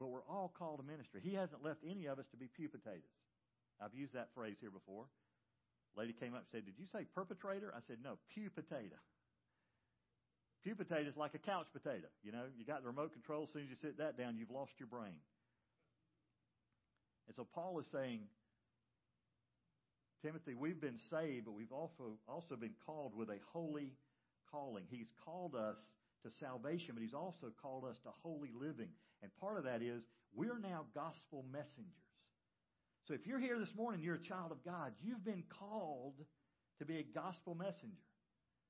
But 0.00 0.08
we're 0.08 0.26
all 0.26 0.52
called 0.58 0.80
to 0.80 0.86
ministry. 0.86 1.20
He 1.22 1.34
hasn't 1.34 1.62
left 1.62 1.80
any 1.86 2.06
of 2.06 2.18
us 2.18 2.26
to 2.32 2.36
be 2.36 2.48
pew 2.48 2.68
potatoes. 2.68 3.14
I've 3.80 3.94
used 3.94 4.14
that 4.14 4.28
phrase 4.34 4.56
here 4.60 4.70
before. 4.70 5.06
Lady 5.96 6.12
came 6.12 6.34
up 6.34 6.46
and 6.46 6.50
said, 6.52 6.64
Did 6.66 6.78
you 6.78 6.86
say 6.92 7.06
perpetrator? 7.14 7.72
I 7.74 7.80
said, 7.86 7.98
No, 8.02 8.18
pew 8.34 8.50
potato. 8.50 8.96
Pew 10.62 10.74
potato 10.74 11.08
is 11.08 11.16
like 11.16 11.34
a 11.34 11.38
couch 11.38 11.66
potato. 11.72 12.06
You 12.22 12.32
know, 12.32 12.44
you 12.56 12.64
got 12.64 12.82
the 12.82 12.88
remote 12.88 13.12
control. 13.12 13.44
As 13.44 13.52
soon 13.52 13.64
as 13.64 13.70
you 13.70 13.76
sit 13.80 13.98
that 13.98 14.18
down, 14.18 14.36
you've 14.36 14.50
lost 14.50 14.72
your 14.78 14.88
brain. 14.88 15.16
And 17.26 17.36
so 17.36 17.46
Paul 17.54 17.80
is 17.80 17.86
saying, 17.92 18.20
Timothy, 20.22 20.54
we've 20.54 20.80
been 20.80 20.98
saved, 21.10 21.46
but 21.46 21.52
we've 21.52 21.72
also, 21.72 22.18
also 22.28 22.56
been 22.56 22.74
called 22.84 23.16
with 23.16 23.30
a 23.30 23.38
holy 23.52 23.94
calling. 24.50 24.84
He's 24.90 25.08
called 25.24 25.54
us 25.54 25.78
to 26.24 26.30
salvation, 26.40 26.92
but 26.92 27.02
He's 27.02 27.14
also 27.14 27.52
called 27.62 27.84
us 27.84 27.96
to 28.04 28.10
holy 28.22 28.50
living. 28.52 28.90
And 29.22 29.30
part 29.40 29.56
of 29.56 29.64
that 29.64 29.80
is 29.80 30.02
we're 30.34 30.58
now 30.58 30.84
gospel 30.94 31.44
messengers. 31.50 32.09
So 33.10 33.18
if 33.18 33.26
you're 33.26 33.42
here 33.42 33.58
this 33.58 33.74
morning, 33.74 34.06
you're 34.06 34.22
a 34.22 34.22
child 34.22 34.54
of 34.54 34.62
God, 34.62 34.94
you've 35.02 35.26
been 35.26 35.42
called 35.58 36.14
to 36.78 36.86
be 36.86 37.02
a 37.02 37.06
gospel 37.10 37.58
messenger. 37.58 38.06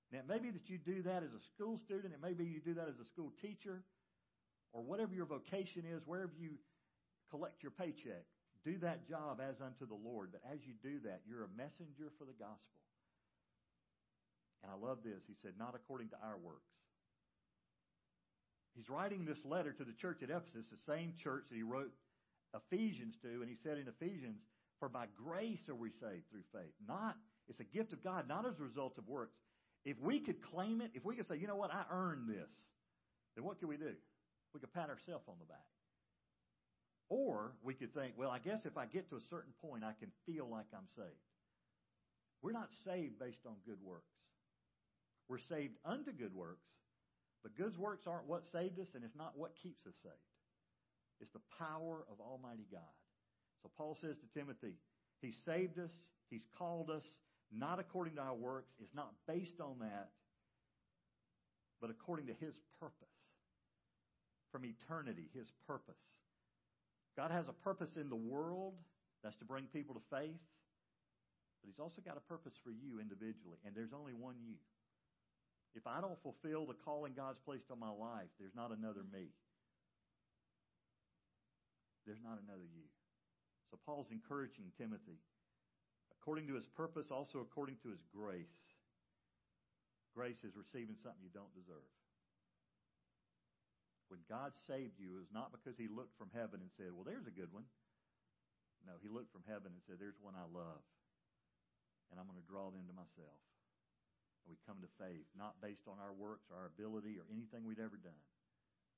Now, 0.09 0.25
it 0.25 0.29
may 0.33 0.41
be 0.41 0.49
that 0.49 0.65
you 0.65 0.81
do 0.81 1.05
that 1.05 1.21
as 1.21 1.29
a 1.37 1.45
school 1.53 1.77
student, 1.85 2.17
it 2.17 2.25
may 2.25 2.33
be 2.33 2.49
you 2.49 2.57
do 2.65 2.73
that 2.81 2.89
as 2.89 2.97
a 2.97 3.05
school 3.05 3.37
teacher, 3.45 3.85
or 4.73 4.81
whatever 4.81 5.13
your 5.13 5.29
vocation 5.29 5.85
is, 5.85 6.01
wherever 6.09 6.33
you 6.41 6.57
collect 7.29 7.61
your 7.61 7.77
paycheck. 7.77 8.25
Do 8.65 8.81
that 8.81 9.05
job 9.07 9.45
as 9.45 9.61
unto 9.61 9.85
the 9.85 10.01
Lord. 10.01 10.33
But 10.33 10.41
as 10.49 10.65
you 10.65 10.73
do 10.81 11.05
that, 11.05 11.21
you're 11.29 11.45
a 11.45 11.53
messenger 11.53 12.09
for 12.17 12.25
the 12.25 12.33
gospel. 12.41 12.81
And 14.65 14.73
I 14.73 14.77
love 14.81 15.05
this. 15.05 15.21
He 15.29 15.37
said, 15.45 15.53
not 15.61 15.77
according 15.77 16.09
to 16.17 16.19
our 16.25 16.41
works. 16.41 16.73
He's 18.73 18.89
writing 18.89 19.27
this 19.29 19.45
letter 19.45 19.77
to 19.77 19.85
the 19.85 19.93
church 20.01 20.25
at 20.25 20.33
Ephesus, 20.33 20.65
the 20.73 20.81
same 20.89 21.13
church 21.23 21.45
that 21.51 21.57
he 21.57 21.63
wrote 21.63 21.93
Ephesians 22.55 23.15
to, 23.23 23.43
and 23.43 23.49
he 23.49 23.57
said 23.63 23.79
in 23.79 23.89
Ephesians, 23.89 24.41
For 24.79 24.89
by 24.89 25.07
grace 25.17 25.69
are 25.69 25.75
we 25.75 25.91
saved 25.91 26.29
through 26.31 26.47
faith. 26.53 26.75
Not, 26.87 27.17
it's 27.49 27.61
a 27.61 27.65
gift 27.65 27.93
of 27.93 28.03
God, 28.03 28.29
not 28.29 28.47
as 28.47 28.59
a 28.59 28.63
result 28.63 28.99
of 28.99 29.09
works. 29.09 29.37
If 29.85 29.99
we 30.01 30.21
could 30.21 30.43
claim 30.43 30.81
it, 30.81 30.91
if 30.95 31.05
we 31.05 31.17
could 31.17 31.27
say, 31.29 31.37
you 31.37 31.47
know 31.47 31.57
what, 31.57 31.73
I 31.73 31.85
earned 31.91 32.29
this, 32.29 32.51
then 33.35 33.45
what 33.45 33.59
could 33.61 33.69
we 33.69 33.77
do? 33.77 33.95
We 34.53 34.61
could 34.61 34.73
pat 34.73 34.91
ourselves 34.91 35.25
on 35.29 35.37
the 35.39 35.47
back. 35.47 35.67
Or 37.09 37.53
we 37.63 37.75
could 37.75 37.95
think, 37.95 38.15
well, 38.17 38.31
I 38.31 38.39
guess 38.39 38.61
if 38.65 38.77
I 38.77 38.87
get 38.87 39.09
to 39.11 39.17
a 39.17 39.25
certain 39.31 39.53
point, 39.61 39.83
I 39.85 39.93
can 39.99 40.11
feel 40.27 40.49
like 40.49 40.67
I'm 40.75 40.87
saved. 40.97 41.27
We're 42.43 42.53
not 42.53 42.71
saved 42.85 43.19
based 43.19 43.45
on 43.47 43.55
good 43.67 43.79
works. 43.83 44.15
We're 45.29 45.43
saved 45.49 45.75
unto 45.85 46.13
good 46.13 46.35
works, 46.35 46.67
but 47.43 47.57
good 47.57 47.77
works 47.79 48.07
aren't 48.07 48.27
what 48.27 48.43
saved 48.53 48.79
us, 48.81 48.89
and 48.95 49.05
it's 49.05 49.17
not 49.17 49.37
what 49.37 49.53
keeps 49.63 49.87
us 49.87 49.95
saved. 50.03 50.15
It's 51.21 51.33
the 51.33 51.41
power 51.59 52.05
of 52.11 52.21
Almighty 52.21 52.67
God. 52.71 52.95
So 53.63 53.71
Paul 53.77 53.97
says 54.01 54.17
to 54.17 54.39
Timothy, 54.39 54.75
He 55.21 55.33
saved 55.45 55.79
us, 55.79 55.91
He's 56.31 56.45
called 56.57 56.91
us, 56.91 57.05
not 57.53 57.79
according 57.79 58.15
to 58.17 58.23
our 58.23 58.35
works. 58.35 58.73
It's 58.81 58.95
not 58.95 59.13
based 59.27 59.61
on 59.61 59.79
that, 59.81 60.11
but 61.81 61.91
according 61.91 62.27
to 62.27 62.35
His 62.35 62.55
purpose. 62.79 62.97
From 64.53 64.65
eternity, 64.65 65.29
His 65.35 65.47
purpose. 65.67 66.01
God 67.17 67.31
has 67.31 67.49
a 67.49 67.53
purpose 67.53 67.97
in 67.97 68.09
the 68.09 68.17
world 68.17 68.75
that's 69.23 69.37
to 69.37 69.45
bring 69.45 69.65
people 69.73 69.95
to 69.95 70.01
faith, 70.11 70.41
but 71.61 71.67
He's 71.67 71.79
also 71.79 72.01
got 72.05 72.17
a 72.17 72.21
purpose 72.21 72.55
for 72.65 72.71
you 72.71 73.01
individually, 73.01 73.59
and 73.67 73.75
there's 73.75 73.93
only 73.93 74.15
one 74.15 74.37
you. 74.43 74.57
If 75.75 75.87
I 75.87 76.01
don't 76.01 76.19
fulfill 76.23 76.67
the 76.67 76.75
calling 76.75 77.13
God's 77.15 77.39
placed 77.45 77.71
on 77.71 77.79
my 77.79 77.91
life, 77.91 78.31
there's 78.41 78.57
not 78.57 78.77
another 78.77 79.03
me. 79.13 79.29
There's 82.07 82.23
not 82.25 82.41
another 82.41 82.67
you. 82.67 82.87
So 83.71 83.79
Paul's 83.87 84.11
encouraging 84.11 84.75
Timothy, 84.75 85.23
according 86.19 86.51
to 86.51 86.59
his 86.59 86.67
purpose, 86.67 87.13
also 87.15 87.39
according 87.39 87.79
to 87.87 87.91
his 87.95 88.03
grace. 88.11 88.59
Grace 90.11 90.43
is 90.43 90.59
receiving 90.59 90.99
something 90.99 91.23
you 91.23 91.31
don't 91.31 91.55
deserve. 91.55 91.87
When 94.11 94.27
God 94.27 94.59
saved 94.67 94.99
you, 94.99 95.15
it 95.15 95.23
was 95.23 95.31
not 95.31 95.55
because 95.55 95.79
he 95.79 95.87
looked 95.87 96.19
from 96.19 96.35
heaven 96.35 96.59
and 96.59 96.73
said, 96.75 96.91
Well, 96.91 97.07
there's 97.07 97.31
a 97.31 97.35
good 97.35 97.55
one. 97.55 97.63
No, 98.83 98.99
he 98.99 99.07
looked 99.07 99.31
from 99.31 99.47
heaven 99.47 99.71
and 99.71 99.83
said, 99.87 100.03
There's 100.03 100.19
one 100.19 100.35
I 100.35 100.51
love, 100.51 100.83
and 102.11 102.19
I'm 102.19 102.27
going 102.27 102.43
to 102.43 102.51
draw 102.51 102.75
them 102.75 102.91
to 102.91 102.97
myself. 102.97 103.39
And 104.43 104.51
we 104.51 104.59
come 104.67 104.83
to 104.83 104.91
faith, 104.99 105.31
not 105.39 105.63
based 105.63 105.87
on 105.87 106.03
our 106.03 106.11
works 106.11 106.51
or 106.51 106.59
our 106.59 106.67
ability 106.75 107.23
or 107.23 107.29
anything 107.31 107.63
we'd 107.63 107.79
ever 107.79 108.03
done, 108.03 108.19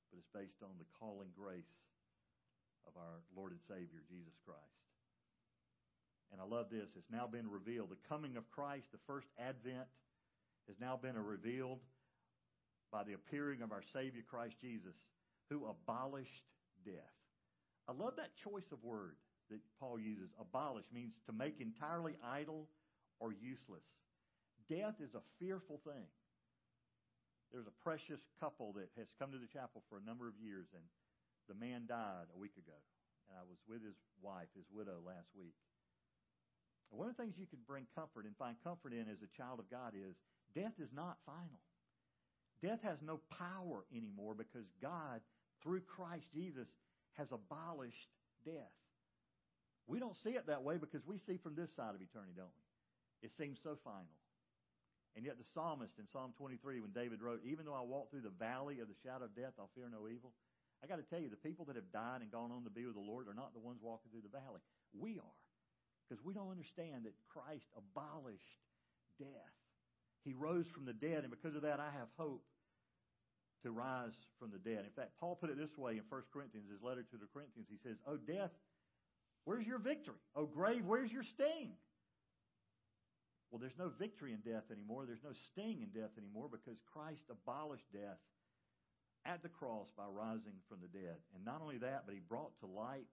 but 0.09 0.17
it's 0.17 0.33
based 0.33 0.65
on 0.65 0.81
the 0.81 0.89
calling 0.97 1.29
grace 1.37 1.69
of 2.87 2.93
our 2.97 3.21
Lord 3.35 3.51
and 3.51 3.61
Savior, 3.67 4.03
Jesus 4.09 4.33
Christ. 4.45 4.79
And 6.31 6.41
I 6.41 6.45
love 6.45 6.67
this. 6.71 6.89
It's 6.97 7.11
now 7.11 7.27
been 7.27 7.49
revealed. 7.49 7.89
The 7.91 8.09
coming 8.09 8.37
of 8.37 8.49
Christ, 8.49 8.89
the 8.91 9.03
first 9.05 9.27
advent, 9.37 9.85
has 10.67 10.75
now 10.79 10.97
been 10.97 11.17
revealed 11.17 11.79
by 12.91 13.03
the 13.03 13.13
appearing 13.13 13.61
of 13.61 13.71
our 13.71 13.83
Savior, 13.93 14.21
Christ 14.25 14.55
Jesus, 14.61 14.95
who 15.49 15.65
abolished 15.65 16.45
death. 16.85 17.13
I 17.87 17.91
love 17.91 18.15
that 18.17 18.31
choice 18.43 18.65
of 18.71 18.83
word 18.83 19.15
that 19.49 19.59
Paul 19.79 19.99
uses. 19.99 20.29
Abolish 20.39 20.85
means 20.93 21.13
to 21.27 21.33
make 21.33 21.59
entirely 21.59 22.15
idle 22.23 22.67
or 23.19 23.33
useless. 23.33 23.83
Death 24.69 24.95
is 25.03 25.13
a 25.13 25.21
fearful 25.39 25.81
thing. 25.83 26.07
There's 27.51 27.67
a 27.67 27.83
precious 27.83 28.21
couple 28.39 28.73
that 28.73 28.89
has 28.97 29.05
come 29.19 29.31
to 29.31 29.37
the 29.37 29.51
chapel 29.51 29.83
for 29.89 30.01
a 30.01 30.05
number 30.07 30.27
of 30.27 30.33
years, 30.41 30.65
and 30.73 30.81
the 31.47 31.57
man 31.57 31.85
died 31.87 32.31
a 32.33 32.37
week 32.37 32.55
ago. 32.57 32.77
And 33.29 33.37
I 33.39 33.43
was 33.47 33.57
with 33.67 33.83
his 33.83 33.97
wife, 34.21 34.51
his 34.55 34.67
widow, 34.71 34.99
last 35.03 35.31
week. 35.35 35.55
One 36.93 37.09
of 37.09 37.17
the 37.17 37.23
things 37.23 37.33
you 37.41 37.49
can 37.49 37.59
bring 37.65 37.89
comfort 37.97 38.25
and 38.29 38.37
find 38.37 38.55
comfort 38.61 38.93
in 38.93 39.09
as 39.09 39.17
a 39.25 39.31
child 39.33 39.57
of 39.57 39.69
God 39.69 39.97
is 39.97 40.13
death 40.53 40.77
is 40.77 40.93
not 40.93 41.17
final. 41.25 41.61
Death 42.61 42.79
has 42.83 43.01
no 43.01 43.19
power 43.33 43.83
anymore 43.89 44.35
because 44.37 44.69
God, 44.79 45.19
through 45.63 45.81
Christ 45.81 46.29
Jesus, 46.31 46.69
has 47.17 47.27
abolished 47.33 48.07
death. 48.45 48.77
We 49.87 49.99
don't 49.99 50.15
see 50.23 50.37
it 50.37 50.47
that 50.47 50.63
way 50.63 50.77
because 50.77 51.01
we 51.05 51.17
see 51.17 51.37
from 51.41 51.55
this 51.55 51.73
side 51.75 51.95
of 51.95 52.01
eternity, 52.01 52.33
don't 52.37 52.53
we? 52.53 53.27
It 53.27 53.31
seems 53.35 53.57
so 53.63 53.75
final. 53.83 54.15
And 55.15 55.25
yet 55.25 55.37
the 55.37 55.45
psalmist 55.53 55.93
in 55.99 56.07
Psalm 56.09 56.33
23, 56.37 56.79
when 56.79 56.91
David 56.91 57.21
wrote, 57.21 57.41
Even 57.45 57.65
though 57.65 57.77
I 57.77 57.81
walk 57.81 58.09
through 58.09 58.25
the 58.25 58.33
valley 58.33 58.79
of 58.79 58.87
the 58.87 58.97
shadow 59.03 59.25
of 59.25 59.35
death, 59.35 59.53
I'll 59.59 59.69
fear 59.75 59.89
no 59.91 60.07
evil. 60.07 60.31
I 60.83 60.87
got 60.87 60.99
to 60.99 61.07
tell 61.07 61.23
you, 61.23 61.31
the 61.31 61.39
people 61.39 61.63
that 61.71 61.79
have 61.79 61.87
died 61.95 62.19
and 62.19 62.27
gone 62.27 62.51
on 62.51 62.67
to 62.67 62.69
be 62.69 62.83
with 62.83 62.99
the 62.99 63.07
Lord 63.07 63.31
are 63.31 63.33
not 63.33 63.55
the 63.55 63.63
ones 63.63 63.79
walking 63.79 64.11
through 64.11 64.27
the 64.27 64.35
valley. 64.35 64.59
We 64.91 65.15
are. 65.15 65.39
Because 66.03 66.19
we 66.19 66.35
don't 66.35 66.51
understand 66.51 67.07
that 67.07 67.15
Christ 67.31 67.63
abolished 67.71 68.59
death. 69.15 69.55
He 70.27 70.35
rose 70.35 70.67
from 70.75 70.83
the 70.83 70.93
dead, 70.93 71.23
and 71.23 71.31
because 71.31 71.55
of 71.55 71.63
that, 71.63 71.79
I 71.79 71.87
have 71.95 72.11
hope 72.19 72.43
to 73.63 73.71
rise 73.71 74.11
from 74.39 74.51
the 74.51 74.59
dead. 74.59 74.83
In 74.83 74.91
fact, 74.91 75.15
Paul 75.23 75.39
put 75.39 75.49
it 75.49 75.55
this 75.55 75.71
way 75.79 75.95
in 75.95 76.03
1 76.11 76.21
Corinthians, 76.35 76.67
his 76.67 76.83
letter 76.83 77.07
to 77.07 77.17
the 77.17 77.31
Corinthians. 77.31 77.71
He 77.71 77.79
says, 77.79 77.95
Oh, 78.03 78.19
death, 78.19 78.51
where's 79.47 79.65
your 79.65 79.79
victory? 79.79 80.19
Oh, 80.35 80.45
grave, 80.45 80.83
where's 80.83 81.11
your 81.11 81.23
sting? 81.23 81.79
Well, 83.51 83.63
there's 83.63 83.79
no 83.79 83.87
victory 83.95 84.35
in 84.35 84.43
death 84.43 84.67
anymore. 84.67 85.07
There's 85.07 85.23
no 85.23 85.35
sting 85.51 85.79
in 85.79 85.95
death 85.95 86.11
anymore 86.19 86.51
because 86.51 86.75
Christ 86.91 87.23
abolished 87.31 87.87
death 87.93 88.19
at 89.25 89.41
the 89.41 89.49
cross 89.49 89.87
by 89.95 90.03
rising 90.05 90.59
from 90.67 90.79
the 90.81 90.91
dead. 90.91 91.17
And 91.35 91.43
not 91.45 91.61
only 91.61 91.77
that, 91.79 92.03
but 92.05 92.13
he 92.13 92.21
brought 92.21 92.51
to 92.59 92.67
light, 92.67 93.07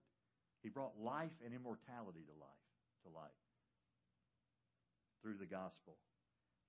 he 0.61 0.69
brought 0.69 0.99
life 0.99 1.33
and 1.43 1.53
immortality 1.53 2.23
to 2.27 2.35
life, 2.39 2.67
to 3.03 3.09
light 3.09 3.39
through 5.21 5.37
the 5.39 5.45
gospel, 5.45 5.95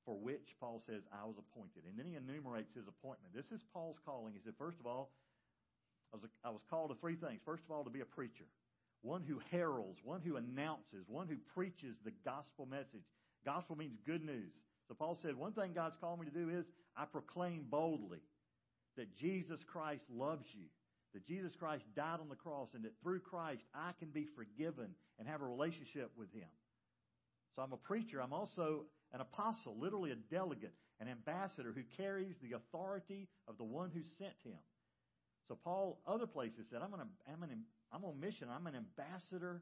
for 0.04 0.14
which 0.18 0.54
Paul 0.60 0.82
says, 0.86 1.02
I 1.12 1.26
was 1.26 1.36
appointed. 1.38 1.88
And 1.88 1.98
then 1.98 2.06
he 2.06 2.14
enumerates 2.14 2.74
his 2.74 2.86
appointment. 2.86 3.34
This 3.34 3.50
is 3.50 3.64
Paul's 3.72 3.98
calling. 4.04 4.32
He 4.34 4.40
said, 4.44 4.54
first 4.58 4.78
of 4.78 4.86
all, 4.86 5.10
I 6.12 6.16
was, 6.16 6.30
I 6.44 6.50
was 6.50 6.62
called 6.68 6.90
to 6.90 6.96
three 7.00 7.16
things. 7.16 7.40
First 7.44 7.64
of 7.64 7.70
all, 7.70 7.84
to 7.84 7.90
be 7.90 8.00
a 8.00 8.04
preacher, 8.04 8.44
one 9.00 9.22
who 9.26 9.40
heralds, 9.50 9.98
one 10.04 10.20
who 10.20 10.36
announces, 10.36 11.08
one 11.08 11.26
who 11.26 11.36
preaches 11.54 11.96
the 12.04 12.12
gospel 12.24 12.66
message. 12.66 13.06
Gospel 13.44 13.76
means 13.76 13.96
good 14.06 14.24
news. 14.24 14.52
So 14.88 14.94
Paul 14.94 15.18
said, 15.22 15.36
one 15.36 15.52
thing 15.52 15.72
God's 15.74 15.96
called 15.96 16.20
me 16.20 16.26
to 16.26 16.32
do 16.32 16.50
is 16.50 16.66
I 16.96 17.06
proclaim 17.06 17.64
boldly 17.70 18.20
that 18.96 19.16
Jesus 19.16 19.60
Christ 19.66 20.02
loves 20.12 20.46
you, 20.52 20.66
that 21.14 21.26
Jesus 21.26 21.52
Christ 21.58 21.84
died 21.96 22.20
on 22.20 22.28
the 22.28 22.36
cross, 22.36 22.68
and 22.74 22.84
that 22.84 22.92
through 23.02 23.20
Christ 23.20 23.62
I 23.74 23.92
can 23.98 24.08
be 24.08 24.26
forgiven 24.36 24.94
and 25.18 25.28
have 25.28 25.42
a 25.42 25.46
relationship 25.46 26.10
with 26.16 26.32
Him. 26.32 26.48
So 27.54 27.62
I'm 27.62 27.72
a 27.72 27.76
preacher. 27.76 28.20
I'm 28.20 28.32
also 28.32 28.84
an 29.12 29.20
apostle, 29.20 29.76
literally 29.78 30.10
a 30.10 30.16
delegate, 30.32 30.72
an 31.00 31.08
ambassador 31.08 31.72
who 31.74 31.82
carries 31.96 32.34
the 32.42 32.56
authority 32.56 33.28
of 33.46 33.58
the 33.58 33.64
one 33.64 33.90
who 33.92 34.00
sent 34.18 34.34
him. 34.42 34.58
So 35.48 35.58
Paul, 35.62 36.00
other 36.06 36.26
places 36.26 36.64
said, 36.70 36.80
I'm, 36.82 36.94
an, 36.94 37.00
I'm, 37.28 37.42
an, 37.42 37.50
I'm 37.92 38.04
on 38.04 38.18
mission. 38.18 38.48
I'm 38.48 38.66
an 38.66 38.74
ambassador 38.74 39.60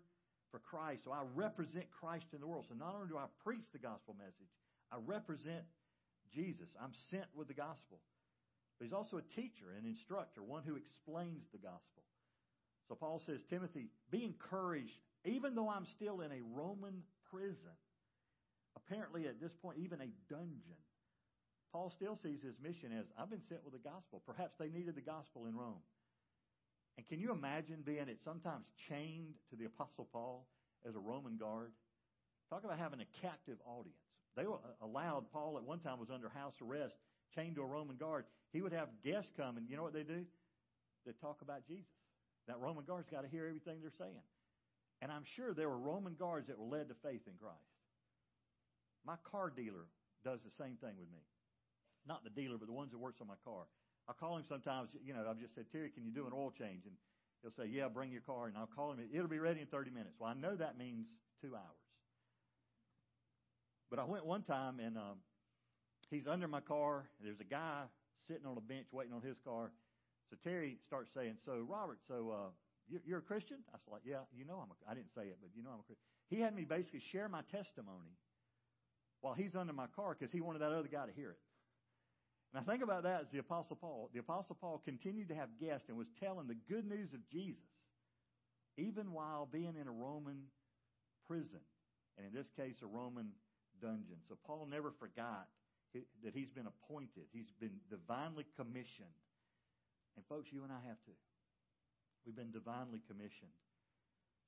for 0.53 0.61
Christ. 0.61 1.03
So 1.05 1.11
I 1.11 1.23
represent 1.35 1.87
Christ 1.91 2.27
in 2.33 2.41
the 2.41 2.47
world. 2.47 2.67
So 2.69 2.75
not 2.75 2.95
only 2.95 3.09
do 3.09 3.17
I 3.17 3.27
preach 3.43 3.65
the 3.73 3.79
gospel 3.79 4.15
message, 4.19 4.51
I 4.93 4.97
represent 5.05 5.65
Jesus. 6.33 6.69
I'm 6.81 6.93
sent 7.11 7.27
with 7.35 7.49
the 7.49 7.55
gospel. 7.55 7.99
But 8.81 8.89
he's 8.89 8.97
also 8.97 9.21
a 9.21 9.35
teacher, 9.37 9.77
an 9.77 9.85
instructor, 9.85 10.43
one 10.43 10.63
who 10.65 10.81
explains 10.81 11.45
the 11.53 11.61
gospel. 11.61 12.01
So 12.89 12.95
Paul 12.95 13.21
says, 13.27 13.45
Timothy, 13.51 13.93
be 14.11 14.25
encouraged, 14.25 14.97
even 15.27 15.55
though 15.55 15.69
I'm 15.69 15.85
still 15.97 16.23
in 16.23 16.33
a 16.33 16.41
Roman 16.57 17.05
prison, 17.31 17.77
apparently 18.75 19.29
at 19.29 19.39
this 19.39 19.53
point, 19.61 19.77
even 19.85 20.01
a 20.01 20.09
dungeon. 20.33 20.81
Paul 21.77 21.93
still 21.95 22.19
sees 22.25 22.41
his 22.41 22.57
mission 22.57 22.97
as 22.99 23.05
I've 23.21 23.29
been 23.29 23.45
sent 23.51 23.63
with 23.63 23.75
the 23.77 23.85
gospel. 23.85 24.23
Perhaps 24.25 24.57
they 24.59 24.71
needed 24.73 24.97
the 24.97 25.05
gospel 25.05 25.45
in 25.45 25.55
Rome. 25.55 25.85
And 26.97 27.07
can 27.07 27.21
you 27.21 27.33
imagine 27.33 27.85
being 27.85 28.09
it 28.09 28.19
sometimes 28.25 28.65
chained 28.89 29.37
to 29.51 29.57
the 29.57 29.67
Apostle 29.67 30.09
Paul 30.11 30.47
as 30.89 30.97
a 30.97 30.99
Roman 30.99 31.37
guard? 31.37 31.73
Talk 32.49 32.65
about 32.65 32.79
having 32.79 33.01
a 33.01 33.09
captive 33.21 33.59
audience. 33.67 34.01
They 34.37 34.47
were 34.47 34.57
uh, 34.57 34.87
allowed, 34.87 35.31
Paul 35.33 35.59
at 35.59 35.65
one 35.65 35.81
time 35.81 36.01
was 36.01 36.09
under 36.09 36.31
house 36.31 36.55
arrest 36.65 36.97
chained 37.35 37.57
to 37.57 37.63
a 37.63 37.67
Roman 37.67 37.97
guard, 37.97 38.25
he 38.53 38.63
would 38.63 38.73
have 38.73 38.89
guests 39.05 39.31
come, 39.37 39.57
and 39.57 39.69
you 39.69 39.77
know 39.77 39.83
what 39.83 39.93
they 39.93 40.03
do? 40.03 40.25
They 41.07 41.13
talk 41.21 41.43
about 41.43 41.67
Jesus. 41.67 41.91
That 42.47 42.59
Roman 42.59 42.85
guard's 42.85 43.09
got 43.11 43.23
to 43.23 43.29
hear 43.29 43.47
everything 43.47 43.79
they're 43.81 43.95
saying. 43.99 44.25
And 45.03 45.11
I'm 45.11 45.25
sure 45.37 45.55
there 45.55 45.69
were 45.69 45.79
Roman 45.79 46.15
guards 46.15 46.49
that 46.49 46.59
were 46.59 46.67
led 46.67 46.89
to 46.89 46.95
faith 47.03 47.23
in 47.27 47.35
Christ. 47.41 47.73
My 49.07 49.17
car 49.25 49.51
dealer 49.55 49.89
does 50.25 50.41
the 50.45 50.53
same 50.63 50.77
thing 50.77 50.99
with 50.99 51.09
me. 51.09 51.25
Not 52.07 52.25
the 52.25 52.31
dealer, 52.31 52.57
but 52.59 52.67
the 52.67 52.77
ones 52.77 52.93
that 52.93 52.99
works 52.99 53.21
on 53.21 53.29
my 53.29 53.41
car. 53.45 53.65
I 54.09 54.13
call 54.13 54.37
him 54.37 54.45
sometimes, 54.49 54.91
you 55.05 55.15
know, 55.15 55.25
I've 55.29 55.39
just 55.39 55.55
said, 55.55 55.67
Terry, 55.73 55.91
can 55.91 56.05
you 56.05 56.11
do 56.11 56.27
an 56.27 56.33
oil 56.35 56.51
change? 56.51 56.85
And 56.85 56.95
he'll 57.43 57.53
say, 57.57 57.71
Yeah, 57.71 57.89
bring 57.89 58.11
your 58.11 58.23
car. 58.23 58.49
And 58.49 58.57
I'll 58.57 58.69
call 58.69 58.93
him, 58.93 58.99
it'll 59.13 59.29
be 59.29 59.39
ready 59.39 59.61
in 59.61 59.67
30 59.67 59.91
minutes. 59.91 60.17
Well, 60.19 60.31
I 60.31 60.35
know 60.35 60.57
that 60.57 60.77
means 60.77 61.07
two 61.41 61.55
hours. 61.55 61.81
But 63.89 63.99
I 63.99 64.05
went 64.05 64.27
one 64.27 64.43
time 64.43 64.81
and 64.81 64.97
um, 64.97 65.19
he's 66.11 66.27
under 66.27 66.49
my 66.49 66.61
car. 66.61 67.05
There's 67.23 67.41
a 67.41 67.45
guy 67.45 67.85
sitting 68.27 68.47
on 68.47 68.57
a 68.57 68.61
bench 68.61 68.87
waiting 68.93 69.13
on 69.13 69.23
his 69.23 69.39
car. 69.45 69.71
So 70.31 70.37
Terry 70.45 70.79
starts 70.87 71.11
saying, 71.15 71.37
So, 71.45 71.67
Robert, 71.69 71.99
so 72.07 72.31
uh, 72.31 72.51
you're, 72.89 73.03
you're 73.05 73.19
a 73.19 73.23
Christian? 73.23 73.59
I 73.73 73.79
was 73.79 73.91
like, 73.91 74.03
Yeah, 74.05 74.27
you 74.37 74.45
know 74.45 74.63
I'm 74.63 74.71
a 74.71 74.91
I 74.91 74.95
didn't 74.95 75.15
say 75.15 75.27
it, 75.27 75.39
but 75.41 75.51
you 75.55 75.63
know 75.63 75.71
I'm 75.71 75.81
a 75.81 75.87
Christian. 75.87 76.07
He 76.29 76.41
had 76.41 76.55
me 76.55 76.65
basically 76.65 77.03
share 77.11 77.29
my 77.29 77.43
testimony 77.51 78.15
while 79.21 79.35
he's 79.35 79.55
under 79.55 79.73
my 79.73 79.87
car 79.95 80.17
because 80.19 80.33
he 80.33 80.41
wanted 80.41 80.61
that 80.61 80.73
other 80.73 80.89
guy 80.89 81.07
to 81.07 81.13
hear 81.13 81.31
it. 81.31 81.43
And 82.53 82.63
I 82.63 82.71
think 82.71 82.83
about 82.83 83.05
that 83.05 83.23
as 83.23 83.27
the 83.33 83.39
Apostle 83.39 83.77
Paul. 83.77 84.11
The 84.13 84.21
Apostle 84.21 84.57
Paul 84.61 84.83
continued 84.85 85.29
to 85.29 85.35
have 85.35 85.49
guests 85.61 85.89
and 85.89 85.97
was 85.97 86.09
telling 86.19 86.49
the 86.49 86.57
good 86.69 86.87
news 86.89 87.13
of 87.15 87.21
Jesus, 87.31 87.63
even 88.77 89.13
while 89.13 89.47
being 89.51 89.75
in 89.81 89.87
a 89.87 89.93
Roman 89.93 90.43
prison, 91.29 91.63
and 92.19 92.27
in 92.27 92.35
this 92.35 92.51
case, 92.57 92.75
a 92.83 92.87
Roman 92.87 93.31
dungeon. 93.81 94.19
So 94.29 94.37
Paul 94.47 94.67
never 94.69 94.93
forgot 94.99 95.47
that 95.95 96.35
he's 96.35 96.51
been 96.51 96.67
appointed, 96.67 97.27
he's 97.33 97.51
been 97.59 97.83
divinely 97.91 98.47
commissioned. 98.57 99.17
And 100.17 100.25
folks, 100.27 100.49
you 100.53 100.63
and 100.63 100.73
I 100.73 100.81
have 100.87 101.01
to. 101.07 101.15
We've 102.27 102.37
been 102.37 102.53
divinely 102.53 103.01
commissioned. 103.09 103.55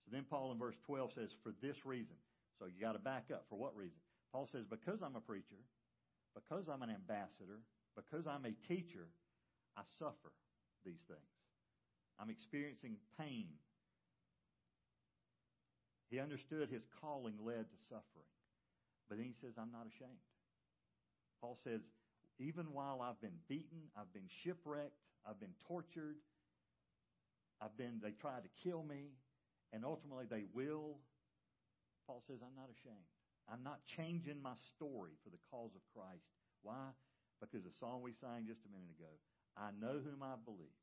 So 0.04 0.11
then 0.12 0.26
Paul 0.28 0.52
in 0.52 0.58
verse 0.58 0.76
12 0.87 1.12
says, 1.14 1.30
For 1.42 1.52
this 1.62 1.76
reason. 1.84 2.16
So 2.58 2.66
you 2.66 2.78
got 2.78 2.92
to 2.92 3.02
back 3.02 3.30
up. 3.32 3.46
For 3.49 3.58
what 3.58 3.75
reason? 3.75 3.99
Paul 4.30 4.49
says, 4.52 4.66
Because 4.68 5.00
I'm 5.02 5.16
a 5.16 5.25
preacher, 5.25 5.58
because 6.34 6.66
I'm 6.70 6.82
an 6.82 6.90
ambassador, 6.90 7.62
because 7.96 8.26
I'm 8.26 8.44
a 8.44 8.54
teacher, 8.68 9.06
I 9.76 9.82
suffer 9.99 10.32
these 10.84 11.00
things. 11.08 11.32
I'm 12.20 12.30
experiencing 12.30 12.96
pain. 13.18 13.49
He 16.11 16.20
understood 16.20 16.68
his 16.68 16.84
calling 17.00 17.40
led 17.40 17.64
to 17.64 17.78
suffering. 17.88 18.28
But 19.08 19.16
then 19.16 19.26
he 19.26 19.34
says, 19.40 19.56
I'm 19.56 19.72
not 19.72 19.88
ashamed. 19.88 20.20
Paul 21.42 21.58
says, 21.64 21.82
even 22.38 22.72
while 22.72 23.02
I've 23.02 23.20
been 23.20 23.42
beaten, 23.49 23.90
I've 23.99 24.12
been 24.14 24.30
shipwrecked, 24.42 24.94
I've 25.26 25.40
been 25.40 25.58
tortured, 25.66 26.16
I've 27.61 27.76
been, 27.76 27.99
they 28.02 28.14
tried 28.14 28.46
to 28.46 28.52
kill 28.62 28.82
me, 28.82 29.11
and 29.75 29.84
ultimately 29.84 30.26
they 30.30 30.44
will. 30.54 31.02
Paul 32.06 32.22
says, 32.26 32.38
I'm 32.42 32.54
not 32.54 32.70
ashamed. 32.70 33.11
I'm 33.50 33.66
not 33.66 33.82
changing 33.87 34.38
my 34.38 34.54
story 34.75 35.18
for 35.26 35.30
the 35.30 35.42
cause 35.50 35.75
of 35.75 35.82
Christ. 35.90 36.30
Why? 36.62 36.94
Because 37.42 37.66
the 37.66 37.75
song 37.82 38.02
we 38.06 38.14
sang 38.14 38.46
just 38.46 38.62
a 38.62 38.70
minute 38.70 38.94
ago, 38.94 39.11
I 39.58 39.75
know 39.75 39.99
whom 39.99 40.22
I 40.22 40.38
believed. 40.38 40.78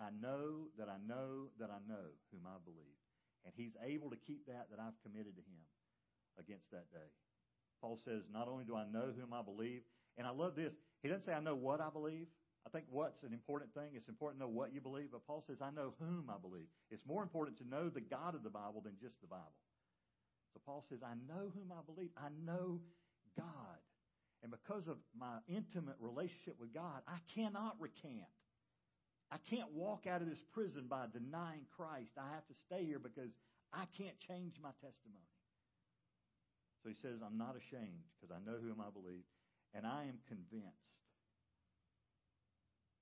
I 0.00 0.08
know 0.08 0.72
that 0.80 0.88
I 0.88 0.96
know 1.04 1.52
that 1.60 1.68
I 1.68 1.84
know 1.84 2.16
whom 2.32 2.48
I 2.48 2.56
believe. 2.64 2.96
And 3.44 3.52
he's 3.52 3.76
able 3.84 4.08
to 4.10 4.16
keep 4.16 4.46
that 4.46 4.72
that 4.72 4.80
I've 4.80 4.96
committed 5.04 5.36
to 5.36 5.44
him 5.44 5.62
against 6.40 6.70
that 6.72 6.88
day. 6.92 7.12
Paul 7.80 7.98
says, 8.04 8.22
not 8.32 8.48
only 8.48 8.64
do 8.64 8.76
I 8.76 8.84
know 8.90 9.12
whom 9.18 9.32
I 9.32 9.42
believe, 9.42 9.82
and 10.16 10.26
I 10.26 10.30
love 10.30 10.56
this. 10.56 10.72
He 11.02 11.08
doesn't 11.08 11.24
say 11.24 11.32
I 11.32 11.40
know 11.40 11.54
what 11.54 11.80
I 11.80 11.90
believe. 11.90 12.26
I 12.66 12.70
think 12.70 12.86
what's 12.90 13.22
an 13.22 13.32
important 13.32 13.72
thing. 13.72 13.94
It's 13.94 14.08
important 14.08 14.40
to 14.40 14.46
know 14.46 14.52
what 14.52 14.74
you 14.74 14.80
believe. 14.80 15.08
But 15.12 15.26
Paul 15.26 15.44
says, 15.46 15.58
I 15.62 15.70
know 15.70 15.94
whom 16.00 16.28
I 16.28 16.36
believe. 16.40 16.66
It's 16.90 17.06
more 17.06 17.22
important 17.22 17.56
to 17.58 17.68
know 17.68 17.88
the 17.88 18.00
God 18.00 18.34
of 18.34 18.42
the 18.42 18.50
Bible 18.50 18.82
than 18.84 18.94
just 19.00 19.20
the 19.20 19.28
Bible. 19.28 19.56
So 20.52 20.60
Paul 20.66 20.84
says, 20.88 20.98
I 21.02 21.14
know 21.30 21.52
whom 21.54 21.72
I 21.72 21.80
believe. 21.86 22.10
I 22.16 22.28
know 22.44 22.80
God. 23.36 23.78
And 24.42 24.50
because 24.50 24.86
of 24.86 24.98
my 25.18 25.38
intimate 25.48 25.96
relationship 25.98 26.56
with 26.60 26.74
God, 26.74 27.02
I 27.06 27.18
cannot 27.34 27.76
recant. 27.80 28.28
I 29.30 29.36
can't 29.50 29.70
walk 29.72 30.06
out 30.06 30.22
of 30.22 30.28
this 30.28 30.42
prison 30.52 30.86
by 30.88 31.06
denying 31.12 31.66
Christ. 31.76 32.10
I 32.16 32.34
have 32.34 32.46
to 32.48 32.54
stay 32.66 32.84
here 32.84 32.98
because 32.98 33.30
I 33.72 33.84
can't 33.96 34.16
change 34.26 34.54
my 34.62 34.70
testimony. 34.80 35.37
So 36.82 36.88
he 36.88 36.98
says, 36.98 37.18
I'm 37.20 37.38
not 37.38 37.58
ashamed 37.58 38.06
because 38.14 38.30
I 38.30 38.38
know 38.42 38.58
whom 38.58 38.78
I 38.78 38.90
believe, 38.94 39.26
and 39.74 39.82
I 39.82 40.06
am 40.06 40.22
convinced 40.30 40.88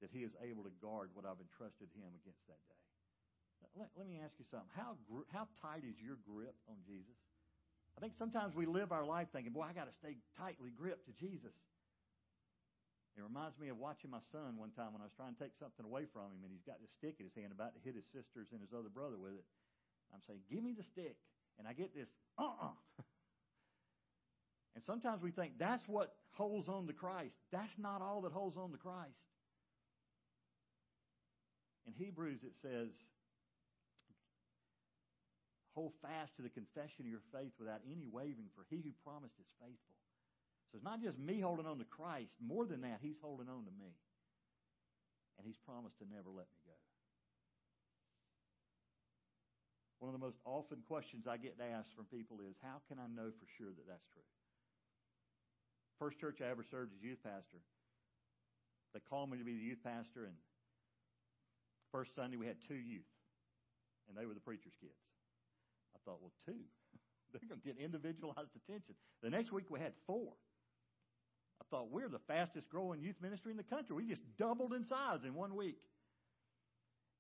that 0.01 0.13
he 0.13 0.25
is 0.25 0.33
able 0.45 0.65
to 0.65 0.73
guard 0.81 1.13
what 1.17 1.25
I've 1.25 1.41
entrusted 1.41 1.89
him 1.97 2.13
against 2.21 2.45
that 2.49 2.61
day. 2.69 2.85
Let, 3.77 3.89
let 3.97 4.07
me 4.09 4.21
ask 4.21 4.37
you 4.37 4.49
something. 4.49 4.73
How, 4.77 4.97
how 5.33 5.49
tight 5.61 5.85
is 5.85 5.97
your 6.01 6.21
grip 6.25 6.57
on 6.69 6.77
Jesus? 6.85 7.17
I 7.97 8.05
think 8.05 8.13
sometimes 8.21 8.53
we 8.53 8.69
live 8.69 8.93
our 8.93 9.05
life 9.05 9.33
thinking, 9.33 9.57
boy, 9.57 9.65
I 9.65 9.73
got 9.73 9.89
to 9.89 9.97
stay 9.97 10.21
tightly 10.37 10.69
gripped 10.69 11.09
to 11.09 11.15
Jesus. 11.17 11.57
It 13.17 13.25
reminds 13.25 13.57
me 13.57 13.73
of 13.73 13.81
watching 13.81 14.13
my 14.13 14.21
son 14.29 14.61
one 14.61 14.77
time 14.77 14.93
when 14.93 15.01
I 15.01 15.09
was 15.09 15.17
trying 15.17 15.33
to 15.33 15.41
take 15.41 15.57
something 15.57 15.81
away 15.81 16.05
from 16.05 16.37
him, 16.37 16.45
and 16.45 16.53
he's 16.53 16.69
got 16.69 16.85
this 16.85 16.93
stick 16.93 17.17
in 17.17 17.25
his 17.25 17.33
hand 17.33 17.49
about 17.49 17.73
to 17.73 17.81
hit 17.81 17.97
his 17.97 18.05
sisters 18.13 18.53
and 18.53 18.61
his 18.61 18.77
other 18.77 18.93
brother 18.93 19.17
with 19.17 19.41
it. 19.41 19.49
I'm 20.13 20.21
saying, 20.29 20.45
give 20.53 20.61
me 20.61 20.77
the 20.77 20.85
stick. 20.85 21.17
And 21.57 21.65
I 21.65 21.73
get 21.73 21.97
this, 21.97 22.13
uh-uh. 22.37 22.77
and 24.77 24.85
sometimes 24.85 25.25
we 25.25 25.33
think 25.33 25.57
that's 25.57 25.89
what 25.89 26.13
holds 26.37 26.69
on 26.69 26.87
to 26.87 26.93
Christ. 26.93 27.33
That's 27.51 27.73
not 27.81 28.05
all 28.05 28.21
that 28.29 28.33
holds 28.37 28.61
on 28.61 28.71
to 28.73 28.77
Christ. 28.77 29.17
In 31.89 31.97
Hebrews, 31.97 32.45
it 32.45 32.53
says, 32.61 32.93
Hold 35.73 35.97
fast 36.05 36.37
to 36.37 36.43
the 36.45 36.53
confession 36.53 37.05
of 37.05 37.13
your 37.13 37.25
faith 37.33 37.53
without 37.57 37.81
any 37.89 38.05
wavering, 38.09 38.53
for 38.53 38.69
he 38.69 38.85
who 38.85 38.93
promised 39.01 39.37
is 39.41 39.49
faithful. 39.61 39.97
So 40.69 40.77
it's 40.77 40.85
not 40.85 41.01
just 41.01 41.17
me 41.17 41.41
holding 41.41 41.69
on 41.69 41.81
to 41.81 41.89
Christ. 41.89 42.33
More 42.37 42.69
than 42.69 42.85
that, 42.85 43.01
he's 43.01 43.21
holding 43.21 43.49
on 43.49 43.65
to 43.65 43.75
me. 43.81 43.97
And 45.41 45.45
he's 45.49 45.61
promised 45.65 45.97
to 46.01 46.09
never 46.09 46.29
let 46.29 46.49
me 46.53 46.61
go. 46.69 46.77
One 50.01 50.13
of 50.13 50.17
the 50.21 50.25
most 50.25 50.41
often 50.45 50.85
questions 50.85 51.25
I 51.25 51.41
get 51.41 51.57
asked 51.61 51.97
from 51.97 52.09
people 52.13 52.45
is, 52.45 52.57
how 52.61 52.85
can 52.89 53.01
I 53.01 53.09
know 53.09 53.33
for 53.33 53.49
sure 53.57 53.73
that 53.73 53.89
that's 53.89 54.09
true? 54.13 54.36
First 55.99 56.19
church 56.19 56.39
I 56.45 56.51
ever 56.51 56.65
served 56.71 56.93
as 56.93 57.03
youth 57.03 57.23
pastor, 57.25 57.61
they 58.93 59.01
called 59.09 59.31
me 59.31 59.39
to 59.39 59.45
be 59.45 59.55
the 59.55 59.65
youth 59.65 59.83
pastor, 59.83 60.25
and 60.25 60.37
first 61.93 62.15
Sunday 62.15 62.37
we 62.37 62.47
had 62.47 62.57
two 62.69 62.77
youth, 62.77 63.09
and 64.09 64.17
they 64.17 64.27
were 64.27 64.35
the 64.35 64.41
preacher's 64.41 64.77
kids. 64.81 65.01
I 65.95 65.99
thought, 66.05 66.21
well, 66.21 66.33
two. 66.45 66.61
They're 67.33 67.49
going 67.49 67.61
to 67.61 67.67
get 67.67 67.83
individualized 67.83 68.53
attention. 68.57 68.95
The 69.23 69.31
next 69.31 69.53
week 69.53 69.71
we 69.71 69.81
had 69.81 69.93
four. 70.07 70.33
I 71.61 71.65
thought, 71.71 71.91
we're 71.91 72.09
the 72.09 72.21
fastest 72.29 72.69
growing 72.69 73.01
youth 73.01 73.17
ministry 73.21 73.51
in 73.51 73.57
the 73.57 73.65
country. 73.65 73.97
We 73.97 74.07
just 74.07 74.23
doubled 74.39 74.75
in 74.75 74.85
size 74.85 75.21
in 75.25 75.35
one 75.35 75.57
week. 75.57 75.79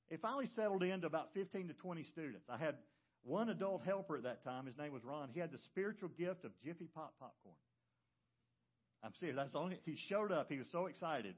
It 0.09 0.21
finally 0.21 0.49
settled 0.55 0.83
into 0.83 1.07
about 1.07 1.35
15 1.35 1.69
to 1.69 1.75
20 1.75 2.05
students. 2.05 2.47
I 2.49 2.59
had 2.59 2.77
one 3.25 3.49
adult 3.49 3.83
helper 3.85 4.17
at 4.17 4.23
that 4.23 4.45
time. 4.45 4.67
His 4.67 4.79
name 4.79 4.93
was 4.93 5.05
Ron. 5.05 5.31
He 5.33 5.41
had 5.41 5.51
the 5.51 5.59
spiritual 5.59 6.11
gift 6.17 6.45
of 6.45 6.53
Jiffy 6.63 6.89
Pop 6.95 7.15
popcorn. 7.19 7.57
I'm 9.03 9.13
serious. 9.19 9.37
That's 9.37 9.55
only 9.55 9.79
he 9.85 9.97
showed 10.09 10.33
up. 10.33 10.51
He 10.51 10.59
was 10.59 10.67
so 10.73 10.87
excited 10.87 11.35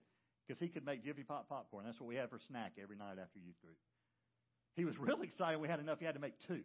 because 0.47 0.61
he 0.61 0.69
could 0.69 0.85
make 0.87 1.05
Jiffy 1.05 1.23
Pop 1.23 1.49
popcorn. 1.49 1.85
That's 1.85 2.01
what 2.01 2.09
we 2.09 2.17
had 2.17 2.31
for 2.31 2.39
snack 2.49 2.73
every 2.81 2.97
night 2.97 3.19
after 3.21 3.39
youth 3.39 3.61
group. 3.61 3.77
He 4.77 4.85
was 4.85 4.97
really 4.99 5.27
excited. 5.27 5.61
We 5.61 5.69
had 5.69 5.81
enough. 5.81 5.99
He 5.99 6.07
had 6.07 6.15
to 6.15 6.21
make 6.21 6.35
two 6.47 6.63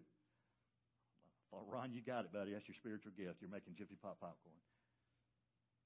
thought, 1.53 1.69
Ron, 1.69 1.93
you 1.93 2.01
got 2.01 2.25
it, 2.25 2.33
buddy. 2.33 2.57
That's 2.57 2.65
your 2.65 2.73
spiritual 2.73 3.13
gift. 3.13 3.37
You're 3.41 3.53
making 3.53 3.77
Jiffy 3.77 3.93
Pop 4.01 4.17
popcorn. 4.17 4.57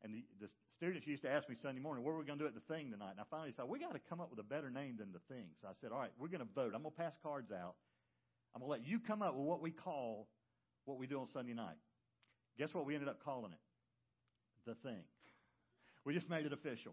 And 0.04 0.14
the, 0.14 0.24
the 0.40 0.50
students 0.80 1.04
used 1.04 1.24
to 1.24 1.32
ask 1.32 1.50
me 1.50 1.60
Sunday 1.60 1.82
morning, 1.82 2.06
what 2.06 2.16
are 2.16 2.20
we 2.20 2.24
going 2.24 2.40
to 2.40 2.46
do 2.46 2.48
at 2.48 2.56
the 2.56 2.64
thing 2.72 2.92
tonight? 2.92 3.20
And 3.20 3.20
I 3.20 3.28
finally 3.28 3.52
said, 3.52 3.68
we 3.68 3.80
got 3.80 3.92
to 3.92 4.04
come 4.08 4.22
up 4.22 4.30
with 4.32 4.40
a 4.40 4.48
better 4.48 4.72
name 4.72 4.96
than 4.96 5.12
the 5.12 5.20
thing. 5.28 5.52
So 5.60 5.68
I 5.68 5.76
said, 5.82 5.92
all 5.92 6.00
right, 6.00 6.14
we're 6.16 6.32
going 6.32 6.46
to 6.46 6.54
vote. 6.56 6.72
I'm 6.72 6.88
going 6.88 6.96
to 6.96 7.02
pass 7.02 7.14
cards 7.20 7.52
out. 7.52 7.76
I'm 8.56 8.64
going 8.64 8.72
to 8.72 8.74
let 8.80 8.88
you 8.88 9.04
come 9.04 9.22
up 9.22 9.36
with 9.36 9.44
what 9.44 9.60
we 9.60 9.72
call 9.72 10.30
what 10.86 10.98
we 10.98 11.08
do 11.08 11.20
on 11.20 11.28
Sunday 11.34 11.54
night. 11.54 11.76
Guess 12.58 12.74
what 12.74 12.86
we 12.86 12.96
ended 12.96 13.10
up 13.10 13.20
calling 13.26 13.52
it? 13.52 13.60
The 14.68 14.76
thing. 14.84 15.00
We 16.04 16.14
just 16.14 16.30
made 16.30 16.46
it 16.46 16.52
official. 16.52 16.92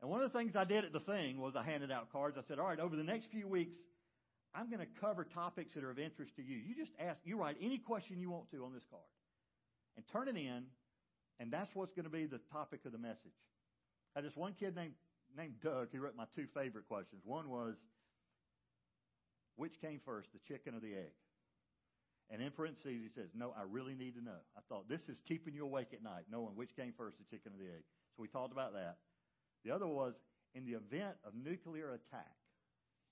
And 0.00 0.08
one 0.08 0.22
of 0.22 0.32
the 0.32 0.38
things 0.38 0.54
I 0.54 0.62
did 0.62 0.84
at 0.84 0.92
the 0.92 1.00
thing 1.00 1.40
was 1.40 1.54
I 1.56 1.64
handed 1.64 1.90
out 1.90 2.12
cards. 2.12 2.36
I 2.38 2.46
said, 2.46 2.60
all 2.60 2.66
right, 2.66 2.78
over 2.78 2.94
the 2.94 3.02
next 3.02 3.26
few 3.32 3.48
weeks, 3.48 3.74
I'm 4.54 4.70
going 4.70 4.78
to 4.78 5.00
cover 5.00 5.24
topics 5.24 5.74
that 5.74 5.82
are 5.82 5.90
of 5.90 5.98
interest 5.98 6.36
to 6.36 6.42
you. 6.42 6.56
You 6.56 6.76
just 6.76 6.92
ask, 7.00 7.18
you 7.24 7.36
write 7.36 7.56
any 7.60 7.78
question 7.78 8.20
you 8.20 8.30
want 8.30 8.50
to 8.52 8.64
on 8.64 8.72
this 8.72 8.84
card 8.88 9.02
and 9.96 10.04
turn 10.12 10.28
it 10.28 10.38
in, 10.38 10.62
and 11.40 11.50
that's 11.50 11.70
what's 11.74 11.92
going 11.92 12.04
to 12.04 12.10
be 12.10 12.26
the 12.26 12.40
topic 12.52 12.80
of 12.86 12.92
the 12.92 12.98
message. 12.98 13.34
I 14.14 14.20
had 14.20 14.24
this 14.24 14.36
one 14.36 14.54
kid 14.58 14.76
named, 14.76 14.94
named 15.36 15.54
Doug. 15.62 15.88
He 15.90 15.98
wrote 15.98 16.14
my 16.16 16.26
two 16.36 16.46
favorite 16.54 16.86
questions. 16.86 17.22
One 17.24 17.48
was, 17.48 17.74
which 19.56 19.80
came 19.80 20.00
first, 20.04 20.28
the 20.32 20.40
chicken 20.46 20.74
or 20.74 20.80
the 20.80 20.94
egg? 20.94 21.14
And 22.32 22.40
in 22.40 22.50
parentheses, 22.50 23.04
he 23.04 23.12
says, 23.14 23.28
No, 23.36 23.52
I 23.52 23.62
really 23.68 23.94
need 23.94 24.16
to 24.16 24.24
know. 24.24 24.40
I 24.56 24.60
thought 24.68 24.88
this 24.88 25.02
is 25.08 25.20
keeping 25.28 25.52
you 25.52 25.64
awake 25.64 25.92
at 25.92 26.02
night, 26.02 26.24
knowing 26.32 26.56
which 26.56 26.74
came 26.74 26.94
first, 26.96 27.18
the 27.18 27.28
chicken 27.28 27.52
or 27.52 27.60
the 27.62 27.68
egg. 27.68 27.84
So 28.16 28.22
we 28.24 28.28
talked 28.28 28.52
about 28.52 28.72
that. 28.72 28.96
The 29.64 29.70
other 29.70 29.86
was, 29.86 30.14
in 30.54 30.64
the 30.64 30.72
event 30.72 31.20
of 31.24 31.34
nuclear 31.36 31.92
attack, 31.92 32.32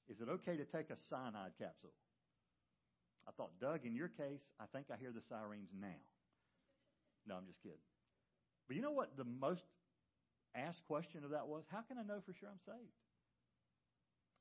is 0.09 0.21
it 0.21 0.29
okay 0.29 0.57
to 0.57 0.65
take 0.65 0.89
a 0.89 0.97
cyanide 1.09 1.53
capsule? 1.61 1.93
I 3.29 3.33
thought, 3.37 3.61
Doug, 3.61 3.85
in 3.85 3.95
your 3.95 4.09
case, 4.09 4.41
I 4.59 4.65
think 4.73 4.87
I 4.91 4.97
hear 4.99 5.13
the 5.13 5.23
sirens 5.29 5.69
now. 5.79 6.01
No, 7.29 7.37
I'm 7.37 7.47
just 7.47 7.63
kidding. 7.63 7.85
But 8.67 8.77
you 8.77 8.83
know 8.83 8.91
what 8.91 9.17
the 9.17 9.29
most 9.29 9.63
asked 10.57 10.83
question 10.89 11.25
of 11.25 11.31
that 11.31 11.47
was? 11.47 11.65
How 11.71 11.83
can 11.83 11.99
I 11.99 12.03
know 12.03 12.25
for 12.25 12.33
sure 12.33 12.49
I'm 12.49 12.65
saved? 12.65 12.97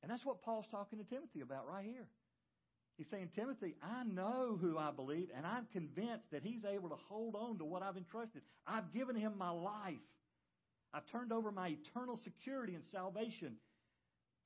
And 0.02 0.10
that's 0.10 0.26
what 0.26 0.42
Paul's 0.42 0.66
talking 0.72 0.98
to 1.00 1.06
Timothy 1.06 1.42
about 1.42 1.68
right 1.68 1.84
here. 1.86 2.08
He's 3.00 3.08
saying, 3.10 3.30
Timothy, 3.34 3.76
I 3.82 4.04
know 4.04 4.58
who 4.60 4.78
I 4.78 4.92
believe, 4.92 5.30
and 5.34 5.46
I'm 5.46 5.68
convinced 5.72 6.30
that 6.34 6.44
he's 6.44 6.66
able 6.66 6.90
to 6.90 6.98
hold 7.08 7.34
on 7.34 7.58
to 7.60 7.64
what 7.64 7.82
I've 7.82 7.96
entrusted. 7.96 8.42
I've 8.68 8.92
given 8.94 9.16
him 9.16 9.36
my 9.38 9.52
life. 9.52 10.04
I've 10.94 11.08
turned 11.10 11.32
over 11.32 11.50
my 11.50 11.78
eternal 11.80 12.20
security 12.26 12.76
and 12.76 12.84
salvation 12.92 13.56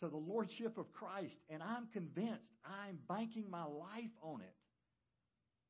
to 0.02 0.08
the 0.08 0.18
Lordship 0.18 0.78
of 0.78 0.94
Christ, 0.94 1.34
and 1.50 1.64
I'm 1.64 1.88
convinced 1.94 2.46
I'm 2.64 3.00
banking 3.10 3.50
my 3.50 3.64
life 3.64 4.14
on 4.22 4.42
it 4.42 4.56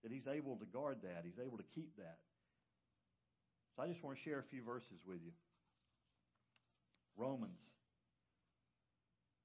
that 0.03 0.11
he's 0.11 0.27
able 0.27 0.57
to 0.57 0.65
guard 0.65 0.97
that, 1.03 1.23
he's 1.23 1.39
able 1.41 1.59
to 1.59 1.63
keep 1.73 1.95
that. 1.95 2.17
So 3.77 3.83
I 3.83 3.87
just 3.87 4.03
want 4.03 4.17
to 4.17 4.23
share 4.29 4.39
a 4.39 4.49
few 4.51 4.61
verses 4.61 4.99
with 5.07 5.19
you. 5.23 5.31
Romans 7.15 7.63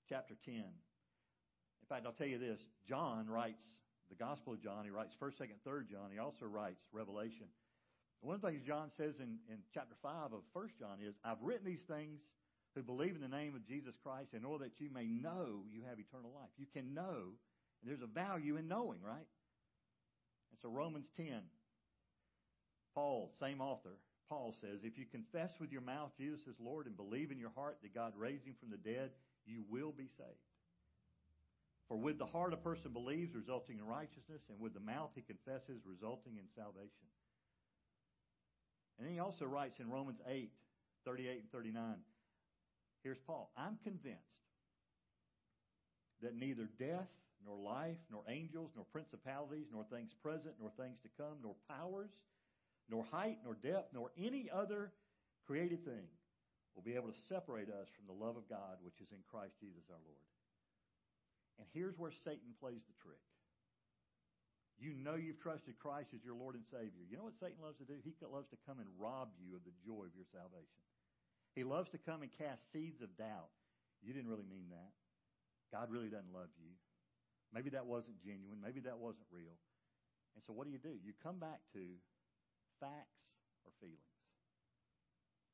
chapter 0.09 0.35
10. 0.44 0.64
In 1.88 1.96
fact, 1.96 2.07
I'll 2.07 2.12
tell 2.12 2.29
you 2.29 2.38
this 2.38 2.61
John 2.87 3.29
writes 3.29 3.64
the 4.11 4.14
Gospel 4.14 4.53
of 4.53 4.62
John, 4.62 4.85
he 4.85 4.90
writes 4.90 5.14
1st, 5.20 5.40
2nd, 5.40 5.61
3rd 5.66 5.90
John, 5.90 6.11
he 6.12 6.18
also 6.18 6.44
writes 6.44 6.81
Revelation. 6.92 7.46
One 8.20 8.35
of 8.35 8.42
the 8.42 8.48
things 8.48 8.62
John 8.66 8.90
says 8.96 9.14
in, 9.20 9.38
in 9.48 9.59
chapter 9.72 9.94
5 10.03 10.33
of 10.33 10.42
1st 10.57 10.79
John 10.81 10.98
is, 11.01 11.14
I've 11.24 11.40
written 11.40 11.66
these 11.66 11.85
things 11.88 12.20
who 12.74 12.83
believe 12.83 13.14
in 13.14 13.20
the 13.20 13.29
name 13.29 13.55
of 13.55 13.66
Jesus 13.66 13.94
Christ 14.03 14.35
in 14.35 14.44
order 14.44 14.64
that 14.64 14.81
you 14.81 14.90
may 14.92 15.07
know 15.07 15.64
you 15.70 15.83
have 15.88 15.98
eternal 15.98 16.33
life. 16.35 16.51
You 16.59 16.66
can 16.72 16.94
know, 16.94 17.33
and 17.81 17.85
there's 17.88 18.03
a 18.03 18.07
value 18.07 18.57
in 18.57 18.68
knowing, 18.68 19.01
right? 19.03 19.29
And 20.51 20.59
so 20.61 20.68
Romans 20.68 21.09
10, 21.16 21.40
Paul, 22.94 23.31
same 23.40 23.61
author, 23.61 23.96
Paul 24.29 24.55
says, 24.61 24.81
If 24.83 24.98
you 24.98 25.07
confess 25.07 25.53
with 25.61 25.72
your 25.72 25.81
mouth 25.81 26.11
Jesus 26.18 26.40
is 26.46 26.57
Lord 26.61 26.87
and 26.87 26.96
believe 26.96 27.31
in 27.31 27.38
your 27.38 27.53
heart 27.55 27.79
that 27.83 27.94
God 27.94 28.12
raised 28.16 28.44
him 28.44 28.57
from 28.61 28.70
the 28.70 28.77
dead, 28.77 29.11
you 29.46 29.64
will 29.70 29.92
be 29.92 30.09
saved. 30.18 30.48
For 31.88 31.96
with 31.96 32.18
the 32.18 32.27
heart 32.27 32.53
a 32.53 32.57
person 32.57 32.92
believes, 32.92 33.35
resulting 33.35 33.79
in 33.79 33.87
righteousness, 33.87 34.42
and 34.51 34.61
with 34.61 34.74
the 34.74 34.81
mouth 34.81 35.11
he 35.14 35.22
confesses, 35.22 35.81
resulting 35.87 36.37
in 36.37 36.44
salvation. 36.55 37.09
And 38.98 39.07
then 39.07 39.14
he 39.14 39.20
also 39.20 39.46
writes 39.46 39.81
in 39.81 39.88
Romans 39.90 40.18
8, 40.29 40.51
38 41.07 41.40
and 41.40 41.51
39, 41.51 41.94
here's 43.03 43.18
Paul. 43.27 43.51
I'm 43.57 43.79
convinced 43.83 44.20
that 46.20 46.37
neither 46.37 46.68
death, 46.79 47.09
nor 47.46 47.57
life, 47.57 47.96
nor 48.11 48.22
angels, 48.29 48.72
nor 48.74 48.85
principalities, 48.92 49.66
nor 49.72 49.85
things 49.85 50.11
present, 50.20 50.55
nor 50.61 50.70
things 50.77 50.98
to 51.03 51.09
come, 51.16 51.38
nor 51.42 51.55
powers, 51.70 52.11
nor 52.90 53.05
height, 53.05 53.38
nor 53.44 53.55
depth, 53.55 53.94
nor 53.94 54.11
any 54.18 54.51
other 54.53 54.92
created 55.46 55.85
thing 55.85 56.11
will 56.74 56.83
be 56.83 56.94
able 56.94 57.09
to 57.09 57.18
separate 57.29 57.68
us 57.68 57.88
from 57.96 58.07
the 58.07 58.24
love 58.24 58.37
of 58.37 58.48
God 58.48 58.79
which 58.83 59.01
is 59.01 59.09
in 59.12 59.18
Christ 59.31 59.55
Jesus 59.61 59.83
our 59.90 60.03
Lord. 60.05 60.27
And 61.59 61.66
here's 61.75 61.99
where 61.99 62.14
Satan 62.25 62.55
plays 62.62 62.83
the 62.87 62.97
trick. 63.03 63.23
You 64.79 64.94
know 64.94 65.18
you've 65.18 65.42
trusted 65.42 65.75
Christ 65.83 66.14
as 66.14 66.23
your 66.23 66.38
Lord 66.38 66.55
and 66.55 66.62
Savior. 66.71 67.03
You 67.11 67.18
know 67.18 67.27
what 67.27 67.35
Satan 67.42 67.59
loves 67.59 67.83
to 67.83 67.87
do? 67.87 67.99
He 68.07 68.14
loves 68.23 68.47
to 68.55 68.59
come 68.62 68.79
and 68.79 68.87
rob 68.94 69.35
you 69.42 69.59
of 69.59 69.66
the 69.66 69.75
joy 69.83 70.07
of 70.07 70.14
your 70.14 70.31
salvation. 70.31 70.87
He 71.59 71.66
loves 71.66 71.90
to 71.90 71.99
come 71.99 72.23
and 72.23 72.31
cast 72.31 72.62
seeds 72.71 73.03
of 73.03 73.11
doubt. 73.18 73.51
You 74.07 74.14
didn't 74.14 74.31
really 74.31 74.47
mean 74.47 74.71
that. 74.71 74.94
God 75.75 75.90
really 75.90 76.07
doesn't 76.07 76.31
love 76.31 76.55
you. 76.62 76.71
Maybe 77.51 77.75
that 77.75 77.90
wasn't 77.90 78.23
genuine. 78.23 78.62
Maybe 78.62 78.79
that 78.87 79.03
wasn't 79.03 79.27
real. 79.35 79.59
And 80.38 80.47
so 80.47 80.55
what 80.55 80.71
do 80.71 80.71
you 80.71 80.79
do? 80.79 80.94
You 81.03 81.11
come 81.18 81.42
back 81.42 81.59
to 81.75 81.83
facts 82.79 83.18
or 83.66 83.75
feelings. 83.83 84.14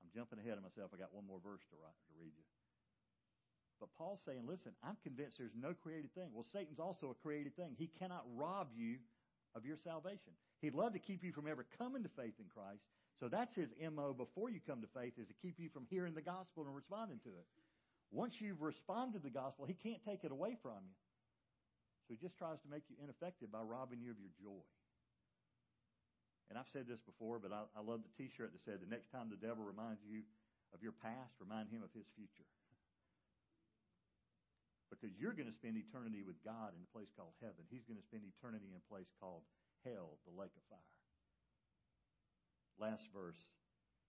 I'm 0.04 0.12
jumping 0.12 0.36
ahead 0.36 0.60
of 0.60 0.62
myself. 0.66 0.92
I 0.92 1.00
got 1.00 1.16
one 1.16 1.24
more 1.24 1.40
verse 1.40 1.64
to, 1.72 1.76
write, 1.80 1.96
to 1.96 2.14
read 2.20 2.36
you. 2.36 2.44
But 3.80 3.90
Paul's 3.98 4.20
saying, 4.26 4.46
listen, 4.46 4.72
I'm 4.82 4.96
convinced 5.02 5.36
there's 5.38 5.56
no 5.58 5.74
created 5.74 6.14
thing. 6.14 6.30
Well, 6.32 6.46
Satan's 6.52 6.78
also 6.78 7.10
a 7.10 7.18
created 7.22 7.56
thing. 7.56 7.74
He 7.76 7.90
cannot 7.98 8.24
rob 8.34 8.68
you 8.76 8.96
of 9.54 9.66
your 9.66 9.76
salvation. 9.82 10.32
He'd 10.60 10.74
love 10.74 10.92
to 10.94 10.98
keep 10.98 11.22
you 11.22 11.32
from 11.32 11.46
ever 11.46 11.66
coming 11.78 12.02
to 12.02 12.10
faith 12.16 12.34
in 12.38 12.46
Christ. 12.48 12.82
So 13.20 13.28
that's 13.28 13.54
his 13.54 13.70
MO 13.78 14.12
before 14.12 14.50
you 14.50 14.58
come 14.64 14.80
to 14.82 14.90
faith 14.90 15.14
is 15.18 15.28
to 15.28 15.36
keep 15.42 15.58
you 15.58 15.68
from 15.70 15.86
hearing 15.90 16.14
the 16.14 16.24
gospel 16.24 16.66
and 16.66 16.74
responding 16.74 17.20
to 17.24 17.30
it. 17.30 17.46
Once 18.10 18.34
you've 18.38 18.62
responded 18.62 19.18
to 19.18 19.24
the 19.24 19.32
gospel, 19.32 19.66
he 19.66 19.74
can't 19.74 20.02
take 20.06 20.24
it 20.24 20.30
away 20.30 20.56
from 20.62 20.82
you. 20.82 20.98
So 22.06 22.14
he 22.14 22.18
just 22.20 22.36
tries 22.36 22.60
to 22.62 22.68
make 22.68 22.84
you 22.90 22.96
ineffective 23.02 23.50
by 23.50 23.62
robbing 23.64 24.02
you 24.02 24.10
of 24.10 24.20
your 24.20 24.34
joy. 24.36 24.64
And 26.50 26.58
I've 26.60 26.68
said 26.72 26.84
this 26.84 27.00
before, 27.00 27.40
but 27.40 27.50
I, 27.50 27.64
I 27.72 27.80
love 27.80 28.04
the 28.04 28.12
T-shirt 28.20 28.52
that 28.52 28.62
said, 28.68 28.84
"The 28.84 28.90
next 28.92 29.08
time 29.08 29.32
the 29.32 29.40
devil 29.40 29.64
reminds 29.64 30.04
you 30.04 30.20
of 30.76 30.84
your 30.84 30.92
past, 30.92 31.32
remind 31.40 31.72
him 31.72 31.80
of 31.80 31.88
his 31.96 32.04
future." 32.12 32.44
Because 35.04 35.20
you're 35.20 35.36
going 35.36 35.52
to 35.52 35.60
spend 35.60 35.76
eternity 35.76 36.24
with 36.24 36.40
God 36.40 36.72
in 36.72 36.80
a 36.80 36.88
place 36.96 37.12
called 37.12 37.36
heaven. 37.44 37.68
He's 37.68 37.84
going 37.84 38.00
to 38.00 38.08
spend 38.08 38.24
eternity 38.24 38.72
in 38.72 38.80
a 38.80 38.88
place 38.88 39.12
called 39.20 39.44
hell, 39.84 40.16
the 40.24 40.32
lake 40.32 40.56
of 40.56 40.64
fire. 40.72 40.96
Last 42.80 43.04
verse 43.12 43.36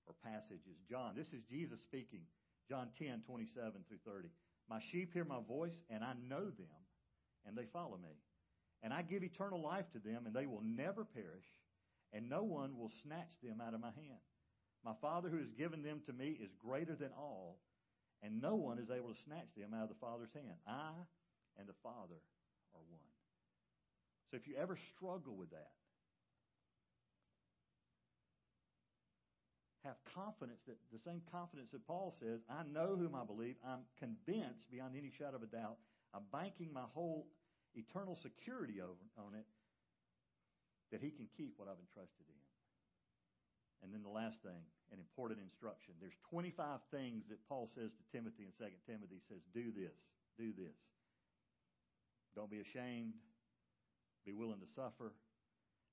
or 0.07 0.15
passage 0.23 0.63
is 0.63 0.79
John. 0.87 1.11
This 1.11 1.35
is 1.35 1.43
Jesus 1.51 1.83
speaking. 1.83 2.23
John 2.71 2.95
10, 2.95 3.27
27 3.27 3.83
through 3.91 4.07
30. 4.07 4.31
My 4.71 4.79
sheep 4.79 5.11
hear 5.11 5.27
my 5.27 5.43
voice, 5.43 5.75
and 5.91 5.99
I 5.99 6.15
know 6.15 6.47
them, 6.47 6.79
and 7.43 7.59
they 7.59 7.67
follow 7.75 7.99
me. 7.99 8.15
And 8.79 8.95
I 8.95 9.03
give 9.03 9.19
eternal 9.19 9.59
life 9.59 9.91
to 9.91 9.99
them, 9.99 10.23
and 10.23 10.31
they 10.31 10.47
will 10.47 10.63
never 10.63 11.03
perish, 11.03 11.49
and 12.15 12.31
no 12.31 12.47
one 12.47 12.79
will 12.79 12.91
snatch 13.03 13.35
them 13.43 13.59
out 13.59 13.75
of 13.75 13.83
my 13.83 13.91
hand. 13.99 14.23
My 14.87 14.95
Father 15.03 15.27
who 15.27 15.43
has 15.43 15.51
given 15.59 15.83
them 15.83 15.99
to 16.07 16.13
me 16.13 16.39
is 16.39 16.55
greater 16.63 16.95
than 16.95 17.11
all, 17.19 17.59
and 18.23 18.41
no 18.41 18.55
one 18.55 18.79
is 18.79 18.89
able 18.89 19.09
to 19.09 19.19
snatch 19.25 19.53
them 19.57 19.73
out 19.73 19.83
of 19.83 19.89
the 19.89 20.01
Father's 20.01 20.33
hand. 20.33 20.57
I 20.67 20.91
and 21.57 21.67
the 21.67 21.77
Father 21.83 22.19
are 22.73 22.83
one. 22.89 23.11
So 24.31 24.37
if 24.37 24.47
you 24.47 24.55
ever 24.55 24.77
struggle 24.95 25.35
with 25.35 25.51
that, 25.51 25.71
have 29.83 29.95
confidence 30.17 30.59
that 30.65 30.77
the 30.91 30.99
same 31.05 31.21
confidence 31.31 31.69
that 31.71 31.85
Paul 31.85 32.13
says, 32.19 32.41
I 32.49 32.65
know 32.65 32.97
whom 32.97 33.13
I 33.13 33.23
believe. 33.23 33.55
I'm 33.61 33.85
convinced 33.99 34.65
beyond 34.71 34.95
any 34.97 35.11
shadow 35.13 35.37
of 35.37 35.43
a 35.43 35.51
doubt. 35.51 35.77
I'm 36.13 36.25
banking 36.33 36.73
my 36.73 36.89
whole 36.93 37.27
eternal 37.75 38.17
security 38.17 38.81
over, 38.81 39.05
on 39.17 39.35
it 39.35 39.45
that 40.91 41.01
he 41.01 41.11
can 41.11 41.27
keep 41.37 41.53
what 41.57 41.67
I've 41.67 41.81
entrusted 41.81 42.25
in. 42.25 42.44
And 43.83 43.93
then 43.93 44.01
the 44.01 44.13
last 44.13 44.39
thing, 44.41 44.63
an 44.93 44.99
important 44.99 45.39
instruction. 45.41 45.93
There's 45.99 46.17
25 46.29 46.79
things 46.89 47.25
that 47.29 47.41
Paul 47.49 47.69
says 47.73 47.91
to 47.91 48.03
Timothy 48.13 48.47
in 48.47 48.53
2 48.57 48.65
Timothy. 48.85 49.21
He 49.21 49.25
says, 49.27 49.41
do 49.53 49.73
this, 49.73 49.95
do 50.37 50.53
this. 50.53 50.77
Don't 52.35 52.51
be 52.51 52.59
ashamed. 52.59 53.13
Be 54.25 54.33
willing 54.33 54.59
to 54.59 54.69
suffer. 54.75 55.13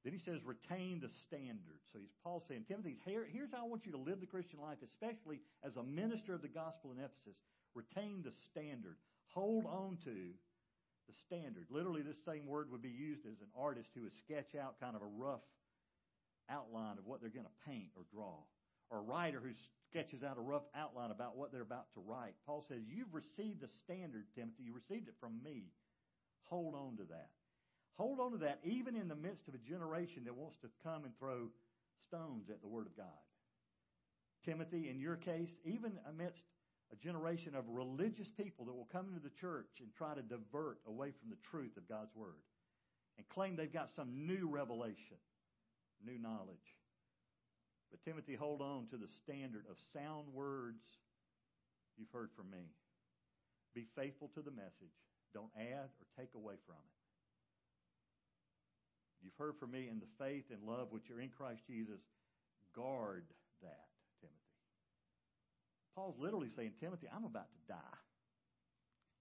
Then 0.03 0.13
he 0.13 0.19
says, 0.19 0.43
retain 0.43 0.99
the 0.99 1.13
standard. 1.29 1.79
So 1.93 2.01
he's 2.03 2.17
Paul 2.25 2.43
saying, 2.49 2.67
Timothy, 2.67 2.99
here, 3.07 3.23
here's 3.31 3.53
how 3.55 3.63
I 3.63 3.69
want 3.69 3.87
you 3.87 3.93
to 3.93 4.03
live 4.03 4.19
the 4.19 4.27
Christian 4.27 4.59
life, 4.59 4.83
especially 4.83 5.39
as 5.63 5.77
a 5.77 5.85
minister 5.85 6.35
of 6.35 6.43
the 6.43 6.51
gospel 6.51 6.91
in 6.91 6.99
Ephesus. 6.99 7.39
Retain 7.75 8.27
the 8.27 8.35
standard. 8.51 8.97
Hold 9.31 9.65
on 9.67 9.99
to 10.05 10.35
the 11.07 11.15
standard. 11.27 11.71
Literally, 11.71 12.03
this 12.03 12.19
same 12.27 12.47
word 12.47 12.73
would 12.73 12.83
be 12.83 12.91
used 12.91 13.27
as 13.27 13.39
an 13.41 13.53
artist 13.55 13.91
who 13.95 14.03
would 14.03 14.19
sketch 14.27 14.59
out 14.59 14.81
kind 14.81 14.97
of 14.97 15.03
a 15.03 15.13
rough 15.17 15.47
outline 16.53 16.99
of 16.99 17.07
what 17.07 17.21
they're 17.21 17.33
going 17.33 17.49
to 17.49 17.63
paint 17.67 17.89
or 17.97 18.05
draw, 18.13 18.45
or 18.91 18.99
a 18.99 19.09
writer 19.09 19.41
who 19.41 19.57
sketches 19.89 20.23
out 20.23 20.37
a 20.37 20.45
rough 20.45 20.69
outline 20.77 21.11
about 21.11 21.37
what 21.37 21.53
they're 21.53 21.65
about 21.65 21.89
to 21.95 22.05
write. 22.05 22.35
Paul 22.45 22.65
says, 22.69 22.85
You've 22.85 23.15
received 23.15 23.63
a 23.63 23.73
standard, 23.85 24.27
Timothy. 24.35 24.65
You 24.65 24.75
received 24.75 25.09
it 25.09 25.15
from 25.21 25.41
me. 25.43 25.73
Hold 26.49 26.75
on 26.75 26.97
to 26.99 27.05
that. 27.09 27.31
Hold 27.97 28.21
on 28.21 28.33
to 28.33 28.39
that 28.39 28.61
even 28.65 28.97
in 28.97 29.09
the 29.09 29.17
midst 29.17 29.49
of 29.49 29.55
a 29.55 29.69
generation 29.69 30.25
that 30.25 30.37
wants 30.37 30.57
to 30.63 30.69
come 30.83 31.05
and 31.05 31.13
throw 31.19 31.49
stones 32.09 32.49
at 32.51 32.61
the 32.61 32.69
Word 32.69 32.87
of 32.87 32.97
God. 32.97 33.23
Timothy, 34.45 34.89
in 34.91 34.99
your 34.99 35.17
case, 35.17 35.51
even 35.65 35.93
amidst 36.09 36.45
a 36.93 36.97
generation 36.97 37.55
of 37.55 37.65
religious 37.69 38.29
people 38.37 38.67
that 38.67 38.75
will 38.75 38.89
come 38.93 39.09
into 39.09 39.21
the 39.21 39.33
church 39.41 39.81
and 39.81 39.89
try 39.97 40.15
to 40.15 40.23
divert 40.23 40.79
away 40.87 41.13
from 41.21 41.31
the 41.31 41.41
truth 41.51 41.77
of 41.77 41.89
God's 41.89 42.15
Word 42.15 42.43
and 43.17 43.29
claim 43.29 43.57
they've 43.57 43.73
got 43.73 43.91
some 43.95 44.27
new 44.27 44.49
revelation, 44.49 45.17
new 46.05 46.19
knowledge. 46.19 46.77
But 47.91 48.03
Timothy, 48.05 48.35
hold 48.35 48.63
on 48.63 48.89
to 48.91 48.97
the 48.97 49.09
standard 49.23 49.65
of 49.69 49.77
sound 49.93 50.33
words 50.33 50.81
you've 51.97 52.13
heard 52.13 52.31
from 52.37 52.51
me. 52.51 52.73
Be 53.75 53.87
faithful 53.97 54.31
to 54.35 54.43
the 54.43 54.51
message. 54.51 54.97
Don't 55.35 55.53
add 55.57 55.89
or 55.89 56.07
take 56.17 56.35
away 56.35 56.55
from 56.67 56.77
it. 56.77 56.97
You 59.23 59.31
you've 59.31 59.39
heard 59.39 59.57
from 59.61 59.71
me 59.71 59.89
in 59.89 60.01
the 60.01 60.11
faith 60.19 60.45
and 60.51 60.63
love 60.65 60.89
which 60.91 61.11
are 61.11 61.21
in 61.21 61.31
Christ 61.31 61.63
Jesus, 61.67 62.01
guard 62.75 63.25
that, 63.63 63.87
Timothy. 64.21 64.59
Paul's 65.95 66.19
literally 66.19 66.51
saying, 66.57 66.73
Timothy, 66.81 67.07
I'm 67.07 67.25
about 67.25 67.53
to 67.53 67.63
die. 67.69 68.01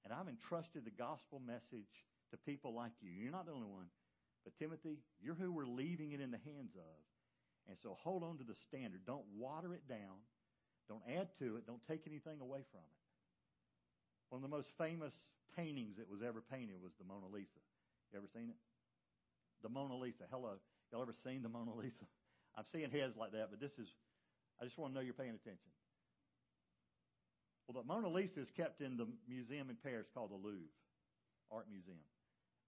And 0.04 0.12
I've 0.12 0.28
entrusted 0.28 0.84
the 0.84 0.98
gospel 0.98 1.40
message 1.46 1.94
to 2.32 2.38
people 2.38 2.74
like 2.74 2.92
you. 3.02 3.12
You're 3.12 3.32
not 3.32 3.46
the 3.46 3.54
only 3.54 3.70
one. 3.70 3.86
But 4.44 4.58
Timothy, 4.58 5.00
you're 5.22 5.36
who 5.36 5.52
we're 5.52 5.68
leaving 5.70 6.12
it 6.14 6.22
in 6.22 6.32
the 6.32 6.42
hands 6.44 6.74
of. 6.76 6.98
And 7.70 7.78
so 7.82 7.98
hold 8.02 8.24
on 8.24 8.38
to 8.40 8.44
the 8.44 8.56
standard. 8.68 9.02
Don't 9.06 9.26
water 9.38 9.74
it 9.74 9.88
down. 9.88 10.26
Don't 10.90 11.04
add 11.08 11.30
to 11.40 11.58
it. 11.58 11.68
Don't 11.68 11.82
take 11.88 12.04
anything 12.08 12.42
away 12.42 12.66
from 12.72 12.82
it. 12.82 13.00
One 14.30 14.44
of 14.44 14.50
the 14.50 14.56
most 14.56 14.70
famous 14.78 15.14
paintings 15.56 15.98
that 15.98 16.10
was 16.10 16.22
ever 16.26 16.42
painted 16.42 16.82
was 16.82 16.94
the 16.98 17.06
Mona 17.06 17.28
Lisa. 17.28 17.62
You 18.12 18.18
ever 18.18 18.28
seen 18.34 18.50
it? 18.50 18.60
The 19.62 19.70
Mona 19.70 19.96
Lisa. 19.96 20.26
Hello. 20.32 20.58
Y'all 20.92 21.02
ever 21.02 21.16
seen 21.24 21.44
the 21.44 21.50
Mona 21.50 21.76
Lisa? 21.76 22.08
I'm 22.58 22.66
seeing 22.72 22.90
heads 22.92 23.16
like 23.16 23.32
that, 23.32 23.48
but 23.52 23.60
this 23.60 23.72
is, 23.80 23.88
I 24.60 24.66
just 24.66 24.78
want 24.78 24.92
to 24.92 24.96
know 24.96 25.04
you're 25.04 25.14
paying 25.14 25.38
attention. 25.38 25.72
Well, 27.68 27.82
the 27.82 27.88
Mona 27.88 28.10
Lisa 28.10 28.42
is 28.42 28.50
kept 28.50 28.82
in 28.82 28.98
the 28.98 29.08
museum 29.30 29.70
in 29.70 29.78
Paris 29.80 30.08
called 30.14 30.32
the 30.32 30.36
Louvre 30.36 30.68
Art 31.52 31.68
Museum. 31.72 32.04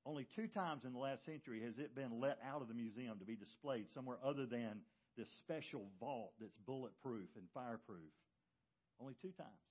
Only 0.06 0.28
two 0.36 0.48
times 0.48 0.84
in 0.84 0.92
the 0.92 1.00
last 1.00 1.26
century 1.26 1.62
has 1.64 1.78
it 1.78 1.96
been 1.96 2.20
let 2.20 2.38
out 2.46 2.62
of 2.62 2.68
the 2.68 2.74
museum 2.74 3.20
to 3.20 3.26
be 3.26 3.36
displayed 3.36 3.86
somewhere 3.94 4.18
other 4.24 4.46
than 4.46 4.82
this 5.18 5.30
special 5.40 5.86
vault 6.00 6.34
that's 6.42 6.58
bulletproof 6.66 7.30
and 7.36 7.46
fireproof. 7.54 8.12
Only 9.00 9.16
two 9.22 9.32
times. 9.32 9.64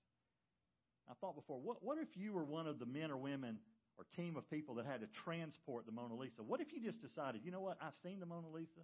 I 1.10 1.14
thought 1.20 1.34
before, 1.34 1.60
what, 1.60 1.82
what 1.82 1.98
if 1.98 2.16
you 2.16 2.32
were 2.32 2.44
one 2.44 2.66
of 2.66 2.78
the 2.78 2.86
men 2.86 3.10
or 3.10 3.16
women 3.16 3.58
or 3.98 4.06
team 4.16 4.36
of 4.36 4.48
people 4.48 4.76
that 4.76 4.86
had 4.86 5.00
to 5.00 5.08
transport 5.08 5.84
the 5.84 5.92
Mona 5.92 6.14
Lisa? 6.14 6.42
What 6.42 6.60
if 6.60 6.72
you 6.72 6.80
just 6.80 7.02
decided, 7.02 7.42
you 7.44 7.50
know 7.50 7.60
what, 7.60 7.76
I've 7.82 7.96
seen 8.02 8.20
the 8.20 8.26
Mona 8.26 8.48
Lisa, 8.48 8.80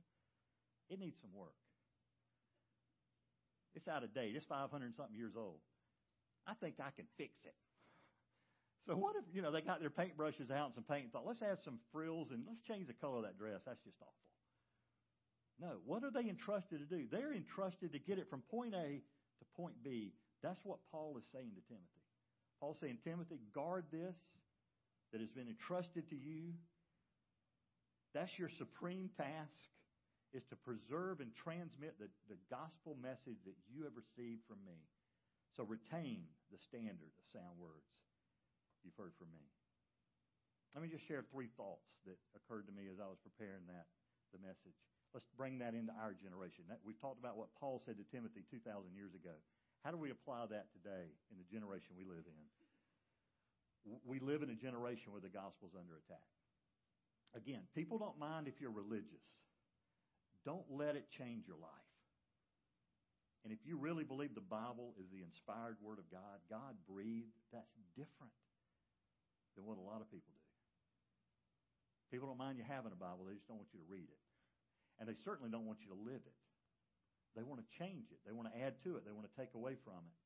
it 0.90 0.98
needs 0.98 1.16
some 1.20 1.30
work. 1.34 1.54
It's 3.74 3.88
out 3.88 4.02
of 4.02 4.12
date. 4.12 4.34
It's 4.34 4.44
500 4.46 4.96
something 4.96 5.16
years 5.16 5.34
old. 5.36 5.60
I 6.46 6.54
think 6.54 6.76
I 6.80 6.90
can 6.96 7.06
fix 7.16 7.38
it. 7.44 7.54
So 8.88 8.96
what 8.96 9.20
if, 9.20 9.28
you 9.36 9.44
know, 9.44 9.52
they 9.52 9.60
got 9.60 9.84
their 9.84 9.92
paintbrushes 9.92 10.48
out 10.48 10.72
and 10.72 10.74
some 10.74 10.88
paint 10.88 11.04
and 11.04 11.12
thought, 11.12 11.28
let's 11.28 11.44
add 11.44 11.60
some 11.60 11.76
frills 11.92 12.32
and 12.32 12.48
let's 12.48 12.64
change 12.64 12.88
the 12.88 12.96
color 12.96 13.20
of 13.20 13.28
that 13.28 13.36
dress. 13.36 13.60
That's 13.68 13.84
just 13.84 14.00
awful. 14.00 14.24
No. 15.60 15.84
What 15.84 16.08
are 16.08 16.10
they 16.10 16.24
entrusted 16.24 16.80
to 16.80 16.88
do? 16.88 17.04
They're 17.04 17.36
entrusted 17.36 17.92
to 17.92 18.00
get 18.00 18.16
it 18.16 18.32
from 18.32 18.40
point 18.48 18.72
A 18.72 19.04
to 19.04 19.44
point 19.60 19.76
B. 19.84 20.16
That's 20.40 20.64
what 20.64 20.80
Paul 20.88 21.20
is 21.20 21.28
saying 21.36 21.52
to 21.52 21.62
Timothy. 21.68 22.00
Paul's 22.64 22.80
saying, 22.80 23.04
Timothy, 23.04 23.44
guard 23.52 23.84
this 23.92 24.16
that 25.12 25.20
has 25.20 25.28
been 25.36 25.52
entrusted 25.52 26.08
to 26.08 26.16
you. 26.16 26.56
That's 28.16 28.32
your 28.40 28.48
supreme 28.56 29.12
task 29.20 29.68
is 30.32 30.48
to 30.48 30.56
preserve 30.56 31.20
and 31.20 31.28
transmit 31.36 32.00
the, 32.00 32.08
the 32.32 32.40
gospel 32.48 32.96
message 32.96 33.36
that 33.44 33.56
you 33.68 33.84
have 33.84 33.96
received 34.00 34.48
from 34.48 34.64
me. 34.64 34.80
So 35.60 35.68
retain 35.68 36.24
the 36.48 36.60
standard 36.72 37.12
of 37.12 37.24
sound 37.36 37.60
words 37.60 37.97
you've 38.84 38.98
heard 38.98 39.14
from 39.18 39.30
me. 39.30 39.44
Let 40.76 40.84
me 40.84 40.90
just 40.92 41.06
share 41.08 41.24
three 41.32 41.48
thoughts 41.56 41.88
that 42.04 42.20
occurred 42.36 42.68
to 42.68 42.74
me 42.74 42.86
as 42.92 43.00
I 43.00 43.08
was 43.08 43.18
preparing 43.18 43.64
that 43.72 43.88
the 44.32 44.40
message. 44.44 44.76
Let's 45.16 45.28
bring 45.40 45.58
that 45.64 45.72
into 45.72 45.92
our 45.96 46.12
generation. 46.12 46.68
That, 46.68 46.84
we've 46.84 47.00
talked 47.00 47.16
about 47.16 47.40
what 47.40 47.48
Paul 47.56 47.80
said 47.80 47.96
to 47.96 48.04
Timothy 48.12 48.44
2,000 48.44 48.92
years 48.92 49.16
ago. 49.16 49.32
How 49.80 49.90
do 49.90 49.96
we 49.96 50.12
apply 50.12 50.44
that 50.52 50.68
today 50.76 51.08
in 51.32 51.40
the 51.40 51.48
generation 51.48 51.96
we 51.96 52.04
live 52.04 52.28
in? 52.28 52.44
We 54.04 54.20
live 54.20 54.44
in 54.44 54.50
a 54.52 54.58
generation 54.58 55.16
where 55.16 55.24
the 55.24 55.32
gospel's 55.32 55.72
under 55.72 55.96
attack. 55.96 56.28
Again, 57.32 57.64
people 57.72 57.96
don't 57.96 58.18
mind 58.18 58.48
if 58.48 58.60
you're 58.60 58.74
religious. 58.74 59.24
Don't 60.44 60.66
let 60.68 60.96
it 60.96 61.08
change 61.08 61.48
your 61.48 61.56
life. 61.56 61.88
And 63.44 63.52
if 63.52 63.64
you 63.64 63.78
really 63.78 64.04
believe 64.04 64.34
the 64.34 64.44
Bible 64.44 64.92
is 65.00 65.08
the 65.08 65.24
inspired 65.24 65.80
Word 65.80 65.98
of 65.98 66.10
God, 66.10 66.42
God 66.50 66.76
breathed, 66.84 67.32
that's 67.52 67.72
different 67.96 68.34
than 69.58 69.66
what 69.66 69.74
a 69.74 69.82
lot 69.82 69.98
of 69.98 70.06
people 70.06 70.30
do. 70.30 70.46
People 72.14 72.30
don't 72.30 72.38
mind 72.38 72.56
you 72.56 72.64
having 72.64 72.94
a 72.94 73.00
Bible, 73.00 73.26
they 73.26 73.34
just 73.34 73.50
don't 73.50 73.58
want 73.58 73.74
you 73.74 73.82
to 73.82 73.90
read 73.90 74.06
it. 74.06 74.22
And 75.02 75.10
they 75.10 75.18
certainly 75.26 75.50
don't 75.50 75.66
want 75.66 75.82
you 75.82 75.90
to 75.90 75.98
live 75.98 76.22
it. 76.22 76.38
They 77.34 77.42
want 77.42 77.58
to 77.58 77.68
change 77.74 78.14
it, 78.14 78.22
they 78.22 78.32
want 78.32 78.46
to 78.48 78.54
add 78.54 78.78
to 78.86 78.96
it, 78.96 79.02
they 79.02 79.12
want 79.12 79.26
to 79.26 79.34
take 79.34 79.52
away 79.58 79.74
from 79.82 79.98
it. 80.06 80.18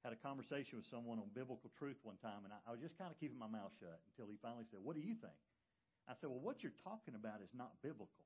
Had 0.00 0.16
a 0.16 0.20
conversation 0.24 0.80
with 0.80 0.88
someone 0.88 1.20
on 1.20 1.28
biblical 1.36 1.68
truth 1.76 2.00
one 2.00 2.16
time, 2.24 2.48
and 2.48 2.56
I, 2.56 2.58
I 2.64 2.72
was 2.72 2.80
just 2.80 2.96
kind 2.96 3.12
of 3.12 3.20
keeping 3.20 3.36
my 3.36 3.48
mouth 3.48 3.70
shut 3.76 4.00
until 4.08 4.32
he 4.32 4.40
finally 4.40 4.64
said, 4.72 4.80
What 4.80 4.96
do 4.96 5.04
you 5.04 5.12
think? 5.12 5.36
I 6.08 6.16
said, 6.16 6.32
Well, 6.32 6.40
what 6.40 6.64
you're 6.64 6.76
talking 6.80 7.12
about 7.12 7.44
is 7.44 7.52
not 7.52 7.76
biblical. 7.84 8.24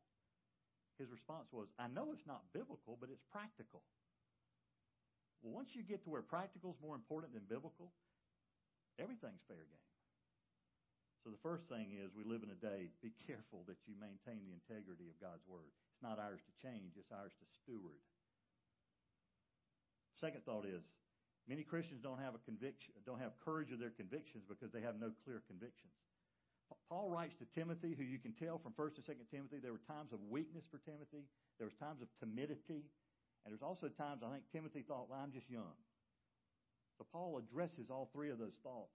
His 1.02 1.10
response 1.10 1.50
was, 1.50 1.66
I 1.74 1.90
know 1.90 2.14
it's 2.14 2.26
not 2.30 2.46
biblical, 2.54 2.94
but 2.94 3.10
it's 3.10 3.22
practical. 3.34 3.82
Well, 5.42 5.50
once 5.50 5.74
you 5.74 5.82
get 5.82 6.06
to 6.06 6.10
where 6.10 6.22
practical 6.22 6.70
is 6.70 6.78
more 6.78 6.94
important 6.94 7.34
than 7.34 7.42
biblical, 7.50 7.90
Everything's 8.98 9.42
fair 9.50 9.64
game. 9.66 9.90
So 11.24 11.32
the 11.32 11.40
first 11.40 11.64
thing 11.72 11.96
is 11.96 12.12
we 12.12 12.28
live 12.28 12.44
in 12.44 12.52
a 12.52 12.60
day, 12.60 12.92
be 13.00 13.16
careful 13.24 13.64
that 13.64 13.80
you 13.88 13.96
maintain 13.96 14.44
the 14.44 14.52
integrity 14.52 15.08
of 15.08 15.16
God's 15.16 15.42
Word. 15.48 15.72
It's 15.88 16.04
not 16.04 16.20
ours 16.20 16.44
to 16.44 16.52
change, 16.60 17.00
it's 17.00 17.08
ours 17.08 17.32
to 17.40 17.46
steward. 17.64 17.96
Second 20.20 20.44
thought 20.44 20.68
is 20.68 20.84
many 21.48 21.64
Christians 21.64 22.04
don't 22.04 22.20
have 22.20 22.36
a 22.36 22.42
conviction, 22.44 22.92
don't 23.08 23.24
have 23.24 23.32
courage 23.40 23.72
of 23.72 23.80
their 23.80 23.96
convictions 23.96 24.44
because 24.44 24.68
they 24.68 24.84
have 24.84 25.00
no 25.00 25.16
clear 25.24 25.40
convictions. 25.48 25.96
Paul 26.88 27.08
writes 27.08 27.34
to 27.40 27.46
Timothy, 27.56 27.96
who 27.96 28.04
you 28.04 28.20
can 28.20 28.32
tell 28.36 28.60
from 28.60 28.72
1st 28.72 29.00
and 29.00 29.04
2nd 29.04 29.28
Timothy, 29.32 29.58
there 29.60 29.72
were 29.72 29.84
times 29.88 30.12
of 30.12 30.20
weakness 30.28 30.64
for 30.68 30.80
Timothy. 30.84 31.24
There 31.58 31.68
was 31.68 31.76
times 31.76 32.00
of 32.00 32.08
timidity. 32.20 32.84
And 33.44 33.52
there's 33.52 33.64
also 33.64 33.88
times 33.88 34.24
I 34.24 34.32
think 34.32 34.44
Timothy 34.52 34.84
thought, 34.84 35.08
well, 35.08 35.20
I'm 35.20 35.32
just 35.32 35.48
young. 35.48 35.76
So 36.98 37.06
Paul 37.12 37.38
addresses 37.38 37.90
all 37.90 38.10
three 38.12 38.30
of 38.30 38.38
those 38.38 38.56
thoughts. 38.62 38.94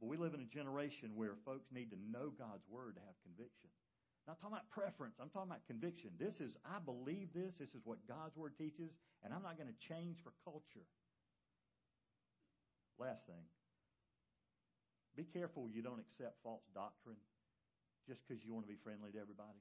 But 0.00 0.08
we 0.08 0.16
live 0.16 0.34
in 0.34 0.40
a 0.40 0.50
generation 0.50 1.12
where 1.14 1.36
folks 1.44 1.68
need 1.70 1.90
to 1.92 2.00
know 2.10 2.32
God's 2.34 2.64
word 2.68 2.96
to 2.96 3.02
have 3.04 3.16
conviction. 3.22 3.70
Not 4.24 4.40
talking 4.40 4.56
about 4.56 4.72
preference. 4.72 5.20
I'm 5.20 5.28
talking 5.28 5.52
about 5.52 5.68
conviction. 5.68 6.16
This 6.16 6.40
is, 6.40 6.56
I 6.64 6.80
believe 6.80 7.36
this. 7.36 7.60
This 7.60 7.76
is 7.76 7.84
what 7.84 8.00
God's 8.08 8.36
word 8.36 8.56
teaches, 8.56 8.88
and 9.20 9.36
I'm 9.36 9.44
not 9.44 9.60
going 9.60 9.68
to 9.68 9.80
change 9.84 10.24
for 10.24 10.32
culture. 10.48 10.88
Last 12.96 13.28
thing. 13.28 13.44
Be 15.12 15.28
careful 15.28 15.68
you 15.68 15.84
don't 15.84 16.00
accept 16.00 16.40
false 16.42 16.64
doctrine 16.72 17.20
just 18.08 18.24
because 18.24 18.42
you 18.42 18.56
want 18.56 18.66
to 18.66 18.72
be 18.72 18.80
friendly 18.80 19.12
to 19.12 19.20
everybody. 19.20 19.60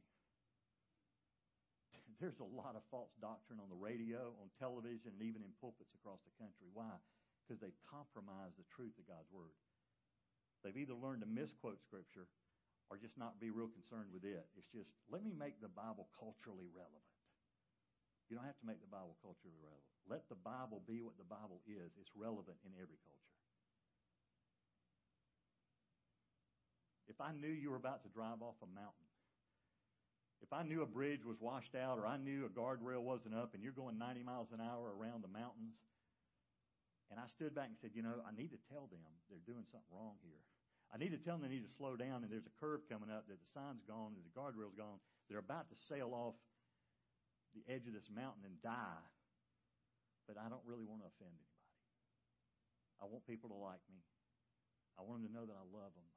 There's 2.23 2.39
a 2.39 2.47
lot 2.55 2.79
of 2.79 2.81
false 2.87 3.11
doctrine 3.19 3.59
on 3.59 3.67
the 3.67 3.77
radio, 3.77 4.31
on 4.39 4.47
television, 4.57 5.13
and 5.13 5.21
even 5.21 5.43
in 5.43 5.51
pulpits 5.59 5.91
across 5.99 6.23
the 6.23 6.33
country. 6.39 6.71
Why? 6.71 6.95
Because 7.43 7.59
they've 7.59 7.83
compromised 7.85 8.55
the 8.55 8.67
truth 8.71 8.95
of 8.95 9.05
God's 9.05 9.27
Word. 9.29 9.53
They've 10.63 10.79
either 10.79 10.95
learned 10.95 11.27
to 11.27 11.29
misquote 11.29 11.83
Scripture 11.83 12.31
or 12.87 12.95
just 12.95 13.19
not 13.19 13.39
be 13.43 13.51
real 13.51 13.67
concerned 13.67 14.15
with 14.15 14.23
it. 14.23 14.47
It's 14.55 14.71
just, 14.71 14.87
let 15.11 15.19
me 15.21 15.35
make 15.35 15.59
the 15.59 15.71
Bible 15.71 16.07
culturally 16.15 16.71
relevant. 16.71 17.03
You 18.31 18.39
don't 18.39 18.47
have 18.47 18.59
to 18.63 18.69
make 18.69 18.79
the 18.79 18.89
Bible 18.89 19.19
culturally 19.19 19.59
relevant. 19.59 19.93
Let 20.07 20.25
the 20.31 20.39
Bible 20.39 20.79
be 20.87 21.03
what 21.03 21.19
the 21.19 21.27
Bible 21.27 21.59
is. 21.67 21.91
It's 21.99 22.11
relevant 22.15 22.57
in 22.63 22.71
every 22.79 22.97
culture. 23.03 23.33
If 27.11 27.19
I 27.19 27.35
knew 27.35 27.51
you 27.51 27.69
were 27.69 27.79
about 27.79 28.01
to 28.07 28.09
drive 28.09 28.41
off 28.41 28.55
a 28.63 28.69
mountain, 28.71 29.11
if 30.41 30.51
I 30.51 30.63
knew 30.63 30.81
a 30.81 30.89
bridge 30.89 31.23
was 31.23 31.39
washed 31.39 31.75
out 31.75 31.99
or 31.99 32.07
I 32.07 32.17
knew 32.17 32.47
a 32.47 32.51
guardrail 32.51 32.99
wasn't 32.99 33.35
up 33.35 33.53
and 33.53 33.63
you're 33.63 33.75
going 33.75 33.99
90 33.99 34.23
miles 34.23 34.51
an 34.51 34.59
hour 34.59 34.91
around 34.91 35.23
the 35.23 35.31
mountains, 35.31 35.77
and 37.13 37.21
I 37.21 37.29
stood 37.29 37.53
back 37.53 37.69
and 37.69 37.77
said, 37.77 37.93
you 37.93 38.01
know, 38.01 38.25
I 38.25 38.33
need 38.33 38.49
to 38.57 38.61
tell 38.73 38.89
them 38.89 38.97
they're 39.29 39.45
doing 39.45 39.69
something 39.69 39.93
wrong 39.93 40.17
here. 40.25 40.41
I 40.89 40.97
need 40.97 41.13
to 41.13 41.21
tell 41.21 41.37
them 41.37 41.45
they 41.45 41.53
need 41.53 41.65
to 41.65 41.77
slow 41.77 41.93
down, 41.93 42.25
and 42.25 42.29
there's 42.33 42.49
a 42.49 42.55
curve 42.57 42.81
coming 42.89 43.13
up, 43.13 43.29
that 43.29 43.37
the 43.37 43.49
sign's 43.53 43.85
gone, 43.85 44.17
and 44.17 44.25
the 44.25 44.33
guardrail's 44.33 44.73
gone. 44.73 44.97
They're 45.29 45.41
about 45.41 45.69
to 45.69 45.77
sail 45.85 46.09
off 46.09 46.33
the 47.53 47.61
edge 47.69 47.85
of 47.85 47.93
this 47.93 48.09
mountain 48.09 48.49
and 48.49 48.57
die, 48.65 49.05
but 50.25 50.41
I 50.41 50.49
don't 50.49 50.65
really 50.65 50.89
want 50.89 51.05
to 51.05 51.09
offend 51.13 51.37
anybody. 51.37 51.69
I 52.97 53.05
want 53.05 53.29
people 53.29 53.53
to 53.53 53.57
like 53.61 53.81
me. 53.93 54.01
I 54.97 55.05
want 55.05 55.21
them 55.21 55.29
to 55.29 55.33
know 55.37 55.45
that 55.45 55.57
I 55.57 55.65
love 55.69 55.93
them. 55.93 56.09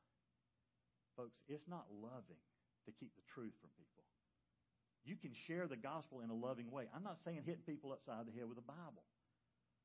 Folks, 1.17 1.37
it's 1.45 1.69
not 1.69 1.89
loving 1.93 2.41
to 2.89 2.91
keep 2.97 3.13
the 3.17 3.25
truth 3.37 3.53
from 3.61 3.69
people. 3.77 4.05
You 5.05 5.17
can 5.17 5.33
share 5.49 5.69
the 5.69 5.77
gospel 5.77 6.21
in 6.21 6.29
a 6.29 6.37
loving 6.37 6.69
way. 6.73 6.89
I'm 6.93 7.05
not 7.05 7.21
saying 7.25 7.45
hitting 7.45 7.65
people 7.65 7.93
upside 7.93 8.29
the 8.29 8.33
head 8.37 8.49
with 8.49 8.61
a 8.61 8.65
Bible. 8.65 9.05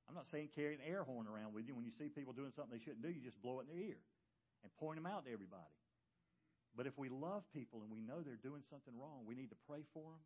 I'm 0.10 0.16
not 0.16 0.28
saying 0.30 0.50
carry 0.54 0.76
an 0.76 0.84
air 0.84 1.04
horn 1.04 1.28
around 1.28 1.54
with 1.54 1.68
you. 1.68 1.76
When 1.76 1.86
you 1.86 1.94
see 1.96 2.10
people 2.10 2.34
doing 2.34 2.52
something 2.56 2.74
they 2.74 2.84
shouldn't 2.84 3.06
do, 3.06 3.12
you 3.12 3.22
just 3.24 3.40
blow 3.42 3.60
it 3.60 3.68
in 3.68 3.72
their 3.72 3.84
ear 3.96 4.02
and 4.64 4.70
point 4.78 4.98
them 5.00 5.08
out 5.08 5.26
to 5.26 5.32
everybody. 5.32 5.78
But 6.76 6.88
if 6.88 6.96
we 6.96 7.12
love 7.12 7.44
people 7.52 7.84
and 7.84 7.92
we 7.92 8.00
know 8.00 8.24
they're 8.24 8.40
doing 8.40 8.64
something 8.68 8.96
wrong, 8.96 9.28
we 9.28 9.36
need 9.36 9.52
to 9.52 9.60
pray 9.68 9.84
for 9.92 10.16
them. 10.16 10.24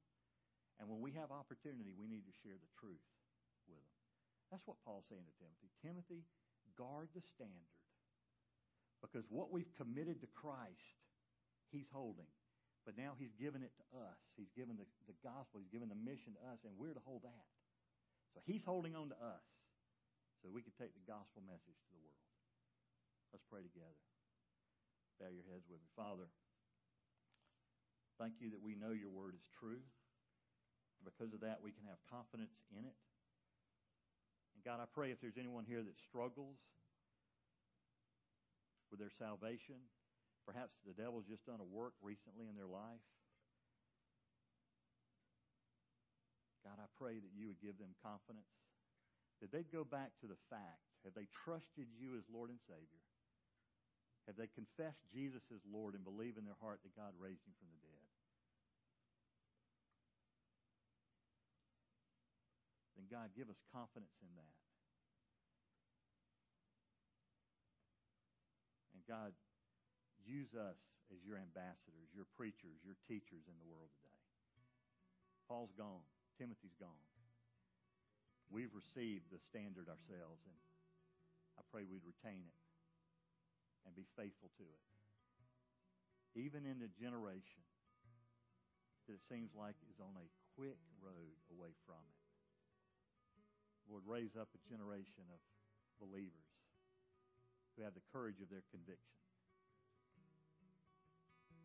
And 0.77 0.85
when 0.91 1.01
we 1.01 1.15
have 1.17 1.31
opportunity, 1.31 1.95
we 1.95 2.05
need 2.05 2.27
to 2.27 2.35
share 2.43 2.57
the 2.57 2.71
truth 2.77 3.05
with 3.65 3.81
them. 3.81 3.99
That's 4.53 4.65
what 4.69 4.77
Paul's 4.85 5.09
saying 5.09 5.25
to 5.25 5.35
Timothy. 5.41 5.69
Timothy, 5.81 6.21
guard 6.77 7.09
the 7.15 7.23
standard. 7.33 7.73
Because 9.01 9.25
what 9.29 9.49
we've 9.49 9.69
committed 9.79 10.21
to 10.21 10.29
Christ, 10.35 11.01
he's 11.71 11.89
holding. 11.89 12.29
But 12.85 12.93
now 13.01 13.17
He's 13.17 13.33
given 13.33 13.65
it 13.65 13.73
to 13.81 13.85
us. 13.97 14.21
He's 14.38 14.53
given 14.53 14.77
the, 14.77 14.85
the 15.09 15.17
gospel, 15.25 15.57
He's 15.57 15.73
given 15.73 15.89
the 15.89 15.97
mission 15.97 16.38
to 16.38 16.41
us, 16.53 16.61
and 16.61 16.77
we're 16.77 16.93
to 16.93 17.01
hold 17.01 17.25
that. 17.25 17.45
So 18.38 18.45
He's 18.45 18.61
holding 18.61 18.93
on 18.93 19.09
to 19.09 19.17
us 19.17 19.41
so 20.45 20.53
we 20.53 20.62
can 20.62 20.77
take 20.77 20.93
the 20.93 21.01
gospel 21.10 21.41
message 21.41 21.73
to 21.73 21.89
the 21.89 21.97
world. 22.05 22.21
Let's 23.34 23.41
pray 23.49 23.65
together. 23.65 23.97
Bow 25.17 25.34
your 25.34 25.49
heads 25.49 25.65
with 25.65 25.81
me. 25.81 25.89
Father, 25.97 26.29
thank 28.21 28.38
you 28.38 28.53
that 28.53 28.62
we 28.62 28.77
know 28.77 28.93
your 28.93 29.10
word 29.10 29.34
is 29.34 29.41
true. 29.58 29.81
Because 31.01 31.34
of 31.34 31.41
that, 31.41 31.65
we 31.65 31.73
can 31.73 31.89
have 31.89 31.97
confidence 32.05 32.53
in 32.69 32.86
it. 32.86 32.93
And 34.53 34.62
God, 34.62 34.77
I 34.77 34.86
pray 34.86 35.10
if 35.10 35.17
there's 35.17 35.41
anyone 35.41 35.65
here 35.65 35.81
that 35.81 35.97
struggles 36.05 36.62
with 38.93 39.01
their 39.01 39.13
salvation, 39.17 39.81
perhaps 40.45 40.77
the 40.86 40.93
devil's 40.93 41.25
just 41.25 41.41
done 41.49 41.58
a 41.58 41.65
work 41.65 41.97
recently 42.05 42.45
in 42.45 42.53
their 42.53 42.69
life. 42.69 43.01
God, 46.62 46.77
I 46.77 46.86
pray 47.01 47.17
that 47.17 47.34
you 47.34 47.49
would 47.49 47.62
give 47.62 47.81
them 47.81 47.97
confidence, 48.05 48.49
that 49.41 49.52
they'd 49.52 49.71
go 49.71 49.84
back 49.84 50.15
to 50.21 50.28
the 50.28 50.39
fact 50.50 50.86
have 51.06 51.13
they 51.13 51.30
trusted 51.45 51.86
you 51.93 52.17
as 52.17 52.26
Lord 52.34 52.50
and 52.50 52.58
Savior? 52.65 53.06
Have 54.26 54.41
they 54.41 54.50
confessed 54.50 55.06
Jesus 55.13 55.45
as 55.54 55.62
Lord 55.69 55.93
and 55.93 56.02
believe 56.02 56.34
in 56.41 56.50
their 56.50 56.58
heart 56.58 56.82
that 56.82 56.98
God 56.98 57.13
raised 57.21 57.45
him 57.45 57.54
from 57.62 57.69
the 57.69 57.82
dead? 57.86 58.06
Then, 62.98 63.06
God, 63.06 63.30
give 63.38 63.54
us 63.54 63.62
confidence 63.69 64.17
in 64.26 64.34
that. 64.34 64.58
And, 68.98 69.06
God, 69.06 69.30
use 70.26 70.58
us 70.58 70.82
as 71.13 71.21
your 71.21 71.38
ambassadors, 71.38 72.10
your 72.17 72.26
preachers, 72.34 72.82
your 72.82 72.98
teachers 73.06 73.45
in 73.45 73.56
the 73.62 73.69
world 73.69 73.93
today. 74.02 74.26
Paul's 75.45 75.78
gone. 75.78 76.02
Timothy's 76.41 76.74
gone. 76.82 77.14
We've 78.49 78.73
received 78.73 79.34
the 79.34 79.41
standard 79.51 79.89
ourselves, 79.89 80.41
and 80.45 80.58
I 81.58 81.62
pray 81.71 81.84
we'd 81.84 82.05
retain 82.05 82.45
it 82.45 82.62
and 83.86 83.93
be 83.93 84.05
faithful 84.17 84.49
to 84.58 84.65
it. 84.65 84.84
Even 86.36 86.67
in 86.67 86.84
a 86.84 86.91
generation 86.99 87.63
that 89.08 89.15
it 89.15 89.23
seems 89.29 89.53
like 89.53 89.77
is 89.86 90.01
on 90.01 90.17
a 90.17 90.27
quick 90.58 90.81
road 90.99 91.38
away 91.53 91.71
from 91.86 92.01
it. 92.01 92.21
Lord, 93.86 94.03
raise 94.10 94.34
up 94.34 94.49
a 94.51 94.62
generation 94.65 95.29
of 95.29 95.39
believers 96.01 96.49
who 97.77 97.86
have 97.86 97.93
the 97.93 98.03
courage 98.10 98.41
of 98.41 98.49
their 98.49 98.65
conviction 98.73 99.21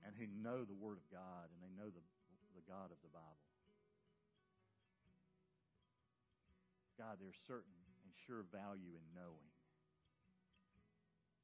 and 0.04 0.12
who 0.16 0.28
know 0.28 0.64
the 0.64 0.76
Word 0.76 1.00
of 1.00 1.06
God 1.08 1.48
and 1.48 1.58
they 1.64 1.72
know 1.72 1.88
the, 1.88 2.04
the 2.52 2.64
God 2.68 2.92
of 2.92 3.00
the 3.00 3.12
Bible. 3.12 3.49
God, 7.00 7.16
there's 7.16 7.40
certain 7.48 7.72
and 8.04 8.12
sure 8.28 8.44
value 8.52 8.92
in 8.92 9.04
knowing 9.16 9.48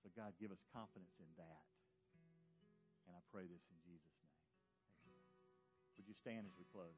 so, 0.06 0.14
God, 0.14 0.38
give 0.38 0.54
us 0.54 0.62
confidence 0.70 1.18
in 1.18 1.26
that. 1.34 1.66
And 3.10 3.18
I 3.18 3.22
pray 3.34 3.50
this 3.50 3.66
in 3.74 3.78
Jesus' 3.82 4.14
name. 4.22 4.38
Would 5.98 6.06
you 6.06 6.14
stand 6.14 6.46
as 6.46 6.54
we 6.54 6.62
close? 6.70 6.94